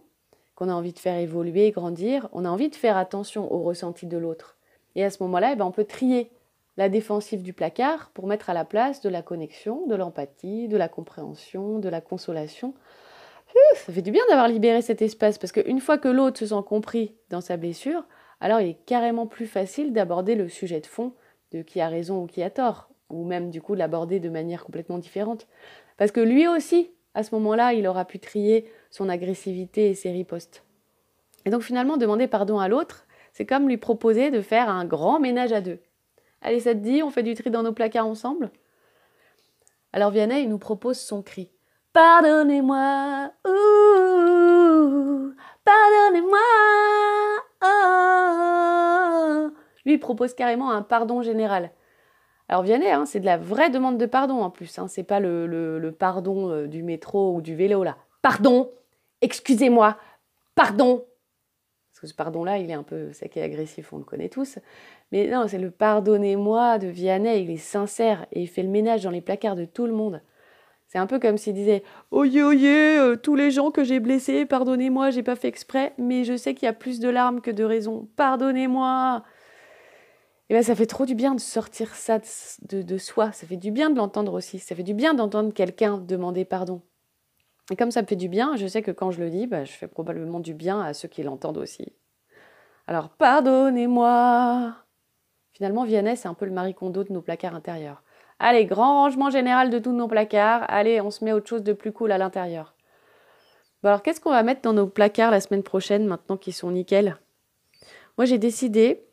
qu'on 0.55 0.67
a 0.67 0.73
envie 0.73 0.93
de 0.93 0.97
faire 0.97 1.19
évoluer, 1.19 1.69
grandir, 1.69 2.29
on 2.31 2.45
a 2.45 2.49
envie 2.49 2.69
de 2.69 2.75
faire 2.75 2.97
attention 2.97 3.53
au 3.53 3.61
ressenti 3.61 4.07
de 4.07 4.17
l'autre. 4.17 4.57
Et 4.95 5.03
à 5.03 5.11
ce 5.11 5.21
moment-là, 5.21 5.51
eh 5.53 5.55
ben, 5.55 5.65
on 5.65 5.71
peut 5.71 5.85
trier 5.85 6.31
la 6.77 6.89
défensive 6.89 7.43
du 7.43 7.53
placard 7.53 8.09
pour 8.15 8.25
mettre 8.25 8.49
à 8.49 8.55
la 8.55 8.65
place 8.65 9.01
de 9.01 9.09
la 9.09 9.21
connexion, 9.21 9.85
de 9.85 9.93
l'empathie, 9.93 10.67
de 10.67 10.77
la 10.77 10.89
compréhension, 10.89 11.77
de 11.77 11.89
la 11.89 12.01
consolation. 12.01 12.73
Ça 13.75 13.91
fait 13.91 14.01
du 14.01 14.11
bien 14.11 14.23
d'avoir 14.29 14.47
libéré 14.47 14.81
cet 14.81 15.01
espace 15.01 15.37
parce 15.37 15.51
qu'une 15.51 15.81
fois 15.81 15.97
que 15.97 16.07
l'autre 16.07 16.39
se 16.39 16.45
sent 16.45 16.63
compris 16.65 17.15
dans 17.29 17.41
sa 17.41 17.57
blessure, 17.57 18.05
alors 18.39 18.61
il 18.61 18.69
est 18.69 18.85
carrément 18.85 19.27
plus 19.27 19.45
facile 19.45 19.91
d'aborder 19.91 20.35
le 20.35 20.47
sujet 20.47 20.79
de 20.79 20.85
fond 20.85 21.13
de 21.51 21.61
qui 21.61 21.81
a 21.81 21.89
raison 21.89 22.23
ou 22.23 22.27
qui 22.27 22.41
a 22.43 22.49
tort, 22.49 22.89
ou 23.09 23.25
même 23.25 23.49
du 23.49 23.61
coup 23.61 23.73
de 23.73 23.79
l'aborder 23.79 24.19
de 24.19 24.29
manière 24.29 24.63
complètement 24.63 24.97
différente. 24.97 25.47
Parce 25.97 26.11
que 26.11 26.19
lui 26.19 26.47
aussi, 26.47 26.91
à 27.13 27.23
ce 27.23 27.35
moment-là, 27.35 27.73
il 27.73 27.85
aura 27.87 28.05
pu 28.05 28.19
trier 28.19 28.71
son 28.89 29.09
agressivité 29.09 29.89
et 29.89 29.95
ses 29.95 30.11
ripostes. 30.11 30.63
Et 31.45 31.49
donc 31.49 31.61
finalement, 31.61 31.97
demander 31.97 32.27
pardon 32.27 32.59
à 32.59 32.67
l'autre, 32.67 33.05
c'est 33.33 33.45
comme 33.45 33.67
lui 33.67 33.77
proposer 33.77 34.31
de 34.31 34.41
faire 34.41 34.69
un 34.69 34.85
grand 34.85 35.19
ménage 35.19 35.51
à 35.51 35.61
deux. 35.61 35.79
Allez, 36.41 36.59
ça 36.59 36.73
te 36.73 36.79
dit, 36.79 37.03
on 37.03 37.09
fait 37.09 37.23
du 37.23 37.35
tri 37.35 37.49
dans 37.51 37.63
nos 37.63 37.73
placards 37.73 38.07
ensemble? 38.07 38.49
Alors 39.91 40.11
Vianney, 40.11 40.47
nous 40.47 40.57
propose 40.57 40.97
son 40.97 41.21
cri. 41.21 41.49
Pardonnez-moi, 41.93 43.31
pardonnez-moi. 45.63 46.39
Oh. 47.63 49.51
Lui, 49.85 49.99
propose 49.99 50.33
carrément 50.33 50.71
un 50.71 50.81
pardon 50.81 51.21
général. 51.21 51.69
Alors 52.49 52.63
Vianney, 52.63 52.89
hein, 52.89 53.05
c'est 53.05 53.19
de 53.19 53.25
la 53.25 53.37
vraie 53.37 53.69
demande 53.69 53.99
de 53.99 54.07
pardon 54.07 54.41
en 54.41 54.49
plus. 54.49 54.79
Hein. 54.79 54.87
C'est 54.87 55.03
pas 55.03 55.19
le, 55.19 55.45
le 55.45 55.91
pardon 55.91 56.49
euh, 56.49 56.65
du 56.67 56.81
métro 56.81 57.35
ou 57.35 57.41
du 57.41 57.53
vélo 57.53 57.83
là. 57.83 57.97
Pardon, 58.23 58.71
excusez-moi, 59.21 59.97
pardon. 60.55 61.05
Parce 61.91 61.99
que 62.01 62.07
ce 62.07 62.15
pardon-là, 62.15 62.57
il 62.57 62.71
est 62.71 62.73
un 62.73 62.81
peu 62.81 63.13
sec 63.13 63.37
et 63.37 63.43
agressif, 63.43 63.93
on 63.93 63.99
le 63.99 64.03
connaît 64.03 64.29
tous. 64.29 64.57
Mais 65.11 65.27
non, 65.27 65.47
c'est 65.47 65.59
le 65.59 65.69
pardonnez-moi 65.69 66.79
de 66.79 66.87
Vianney, 66.87 67.43
il 67.43 67.51
est 67.51 67.57
sincère 67.57 68.25
et 68.31 68.41
il 68.41 68.47
fait 68.47 68.63
le 68.63 68.69
ménage 68.69 69.03
dans 69.03 69.11
les 69.11 69.21
placards 69.21 69.55
de 69.55 69.65
tout 69.65 69.85
le 69.85 69.93
monde. 69.93 70.23
C'est 70.93 70.99
un 70.99 71.07
peu 71.07 71.17
comme 71.17 71.39
s'il 71.39 71.55
disait 71.55 71.81
Oyez, 72.11 72.43
oyez, 72.43 72.99
euh, 72.99 73.15
tous 73.15 73.33
les 73.33 73.49
gens 73.49 73.71
que 73.71 73.83
j'ai 73.83 73.99
blessés, 73.99 74.45
pardonnez-moi, 74.45 75.09
j'ai 75.09 75.23
pas 75.23 75.35
fait 75.35 75.47
exprès, 75.47 75.93
mais 75.97 76.23
je 76.23 76.37
sais 76.37 76.53
qu'il 76.53 76.67
y 76.67 76.69
a 76.69 76.73
plus 76.73 76.99
de 76.99 77.09
larmes 77.09 77.41
que 77.41 77.49
de 77.49 77.63
raisons, 77.63 78.07
pardonnez-moi. 78.15 79.23
Et 80.49 80.53
bien, 80.53 80.61
ça 80.61 80.75
fait 80.75 80.85
trop 80.85 81.07
du 81.07 81.15
bien 81.15 81.33
de 81.33 81.39
sortir 81.39 81.95
ça 81.95 82.19
de, 82.69 82.83
de 82.83 82.97
soi, 82.99 83.31
ça 83.31 83.47
fait 83.47 83.57
du 83.57 83.71
bien 83.71 83.89
de 83.89 83.95
l'entendre 83.95 84.35
aussi, 84.35 84.59
ça 84.59 84.75
fait 84.75 84.83
du 84.83 84.93
bien 84.93 85.15
d'entendre 85.15 85.51
quelqu'un 85.51 85.97
demander 85.97 86.45
pardon. 86.45 86.83
Et 87.71 87.75
comme 87.75 87.89
ça 87.89 88.03
me 88.03 88.07
fait 88.07 88.15
du 88.15 88.29
bien, 88.29 88.55
je 88.55 88.67
sais 88.67 88.83
que 88.83 88.91
quand 88.91 89.09
je 89.09 89.19
le 89.19 89.31
dis, 89.31 89.47
bah, 89.47 89.65
je 89.65 89.71
fais 89.71 89.87
probablement 89.87 90.41
du 90.41 90.53
bien 90.53 90.79
à 90.79 90.93
ceux 90.93 91.07
qui 91.07 91.23
l'entendent 91.23 91.57
aussi. 91.57 91.91
Alors, 92.85 93.09
pardonnez-moi. 93.09 94.75
Finalement, 95.53 95.85
Vianney, 95.85 96.15
c'est 96.15 96.27
un 96.27 96.35
peu 96.35 96.45
le 96.45 96.51
Marie 96.51 96.75
Kondo 96.75 97.03
de 97.03 97.11
nos 97.11 97.21
placards 97.23 97.55
intérieurs. 97.55 98.03
Allez, 98.39 98.65
grand 98.65 99.03
rangement 99.03 99.29
général 99.29 99.69
de 99.69 99.79
tous 99.79 99.91
nos 99.91 100.07
placards. 100.07 100.65
Allez, 100.67 101.01
on 101.01 101.11
se 101.11 101.23
met 101.23 101.33
autre 101.33 101.47
chose 101.47 101.63
de 101.63 101.73
plus 101.73 101.91
cool 101.91 102.11
à 102.11 102.17
l'intérieur. 102.17 102.75
Bon 103.81 103.89
alors, 103.89 104.01
qu'est-ce 104.01 104.21
qu'on 104.21 104.31
va 104.31 104.43
mettre 104.43 104.61
dans 104.61 104.73
nos 104.73 104.87
placards 104.87 105.31
la 105.31 105.41
semaine 105.41 105.63
prochaine, 105.63 106.05
maintenant 106.05 106.37
qu'ils 106.37 106.53
sont 106.53 106.71
nickel? 106.71 107.17
Moi, 108.17 108.25
j'ai 108.25 108.37
décidé 108.37 109.03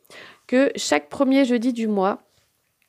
que 0.47 0.71
chaque 0.77 1.09
premier 1.09 1.45
jeudi 1.45 1.73
du 1.73 1.89
mois, 1.89 2.23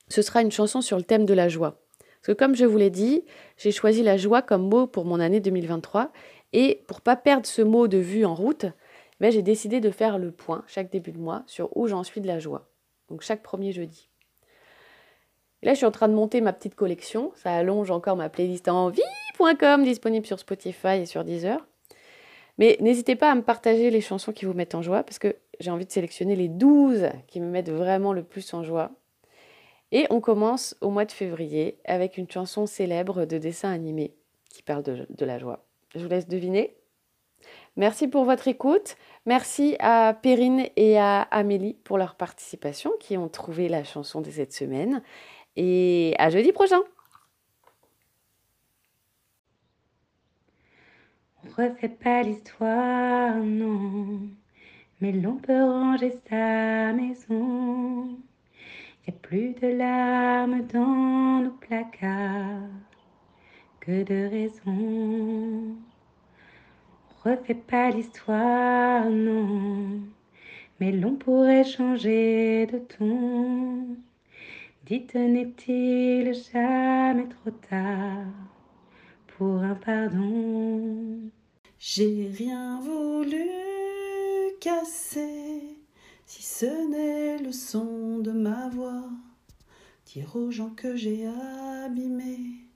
ce 0.10 0.22
sera 0.22 0.42
une 0.42 0.52
chanson 0.52 0.82
sur 0.82 0.98
le 0.98 1.04
thème 1.04 1.26
de 1.26 1.34
la 1.34 1.48
joie. 1.50 1.78
Parce 2.22 2.36
que 2.36 2.40
comme 2.40 2.56
je 2.56 2.66
vous 2.66 2.78
l'ai 2.78 2.90
dit, 2.90 3.24
j'ai 3.58 3.72
choisi 3.72 4.04
la 4.04 4.18
joie 4.18 4.42
comme 4.42 4.70
mot 4.70 4.86
pour 4.86 5.06
mon 5.06 5.20
année 5.20 5.40
2023. 5.40 6.12
Et 6.54 6.84
pour 6.88 7.02
pas 7.02 7.16
perdre 7.16 7.46
ce 7.46 7.62
mot 7.62 7.88
de 7.88 7.98
vue 7.98 8.26
en 8.26 8.36
route, 8.36 8.66
ben, 9.20 9.32
j'ai 9.32 9.42
décidé 9.42 9.80
de 9.80 9.90
faire 9.90 10.18
le 10.18 10.32
point 10.32 10.64
chaque 10.68 10.92
début 10.92 11.12
de 11.12 11.20
mois 11.20 11.44
sur 11.48 11.76
où 11.78 11.88
j'en 11.88 12.04
suis 12.04 12.22
de 12.22 12.28
la 12.28 12.40
joie. 12.40 12.68
Donc 13.10 13.22
chaque 13.22 13.42
premier 13.42 13.72
jeudi. 13.72 14.10
Et 15.62 15.66
là, 15.68 15.74
je 15.74 15.78
suis 15.78 15.86
en 15.86 15.92
train 15.92 16.08
de 16.08 16.14
monter 16.14 16.42
ma 16.42 16.54
petite 16.54 16.76
collection. 16.76 17.32
Ça 17.36 17.54
allonge 17.54 17.92
encore 17.92 18.16
ma 18.16 18.30
playlist 18.30 18.68
en 18.68 18.90
vie.com, 18.90 19.84
disponible 19.84 20.26
sur 20.26 20.40
Spotify 20.40 21.00
et 21.02 21.06
sur 21.06 21.24
Deezer. 21.24 21.66
Mais 22.58 22.78
n'hésitez 22.80 23.16
pas 23.16 23.32
à 23.32 23.36
me 23.36 23.42
partager 23.42 23.90
les 23.90 24.02
chansons 24.02 24.32
qui 24.32 24.46
vous 24.46 24.54
mettent 24.54 24.76
en 24.76 24.82
joie, 24.82 25.04
parce 25.04 25.20
que 25.20 25.36
j'ai 25.60 25.72
envie 25.72 25.86
de 25.86 25.92
sélectionner 25.92 26.36
les 26.36 26.48
12 26.48 27.10
qui 27.28 27.40
me 27.40 27.48
mettent 27.48 27.72
vraiment 27.72 28.14
le 28.14 28.24
plus 28.24 28.54
en 28.54 28.64
joie. 28.64 28.92
Et 29.92 30.08
on 30.10 30.22
commence 30.22 30.76
au 30.82 30.90
mois 30.90 31.06
de 31.06 31.12
février 31.12 31.78
avec 31.86 32.18
une 32.18 32.30
chanson 32.30 32.66
célèbre 32.66 33.26
de 33.26 33.38
dessin 33.38 33.72
animé 33.72 34.14
qui 34.50 34.64
parle 34.64 34.84
de, 34.84 35.06
de 35.10 35.26
la 35.26 35.38
joie. 35.38 35.66
Je 35.96 36.00
vous 36.00 36.10
laisse 36.10 36.28
deviner. 36.28 36.76
Merci 37.78 38.08
pour 38.08 38.26
votre 38.26 38.48
écoute. 38.48 38.96
Merci 39.26 39.76
à 39.80 40.14
Perrine 40.14 40.68
et 40.76 40.98
à 41.00 41.22
Amélie 41.24 41.74
pour 41.84 41.98
leur 41.98 42.16
participation 42.16 42.92
qui 43.00 43.18
ont 43.18 43.30
trouvé 43.30 43.70
la 43.70 43.84
chanson 43.84 44.22
de 44.22 44.30
cette 44.30 44.54
semaine. 44.54 45.02
Et 45.56 46.16
à 46.18 46.30
jeudi 46.30 46.52
prochain. 46.52 46.82
On 51.44 51.50
refait 51.50 51.90
pas 51.90 52.24
l'histoire, 52.24 53.36
non, 53.38 54.22
mais 55.02 55.12
l'on 55.12 55.36
peut 55.36 55.64
ranger 55.64 56.14
sa 56.30 56.94
maison. 56.94 58.18
Y 59.08 59.10
a 59.10 59.14
plus 59.14 59.54
de 59.56 59.68
larmes 59.68 60.66
dans 60.68 61.42
nos 61.44 61.52
placards 61.52 62.70
que 63.80 64.04
de 64.04 64.30
raisons. 64.30 65.76
On 67.26 67.30
refait 67.30 67.56
pas 67.56 67.90
l'histoire, 67.90 69.10
non, 69.10 70.00
mais 70.80 70.92
l'on 70.92 71.16
pourrait 71.16 71.64
changer 71.64 72.68
de 72.68 72.78
ton. 72.78 73.98
Dites, 74.92 75.16
n'est-il 75.16 76.34
jamais 76.34 77.30
trop 77.30 77.52
tard 77.70 78.26
pour 79.26 79.64
un 79.64 79.76
pardon? 79.76 81.32
J'ai 81.80 82.30
rien 82.38 82.78
voulu 82.82 83.48
casser, 84.60 85.80
si 86.26 86.44
ce 86.44 86.66
n'est 86.90 87.38
le 87.42 87.54
son 87.54 88.20
de 88.20 88.34
ma 88.34 88.68
voix. 88.68 89.06
Dire 90.08 90.36
aux 90.36 90.52
gens 90.52 90.72
que 90.76 90.94
j'ai 90.98 91.26
abîmé, 91.86 92.68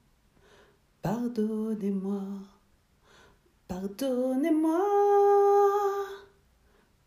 pardonnez-moi, 1.01 2.23
pardonnez-moi, 3.67 4.79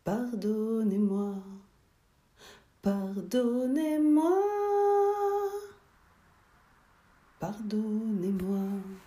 pardonnez-moi, 0.03 1.33
pardonnez-moi. 2.83 4.59
Pardonnez-moi. 7.39 8.98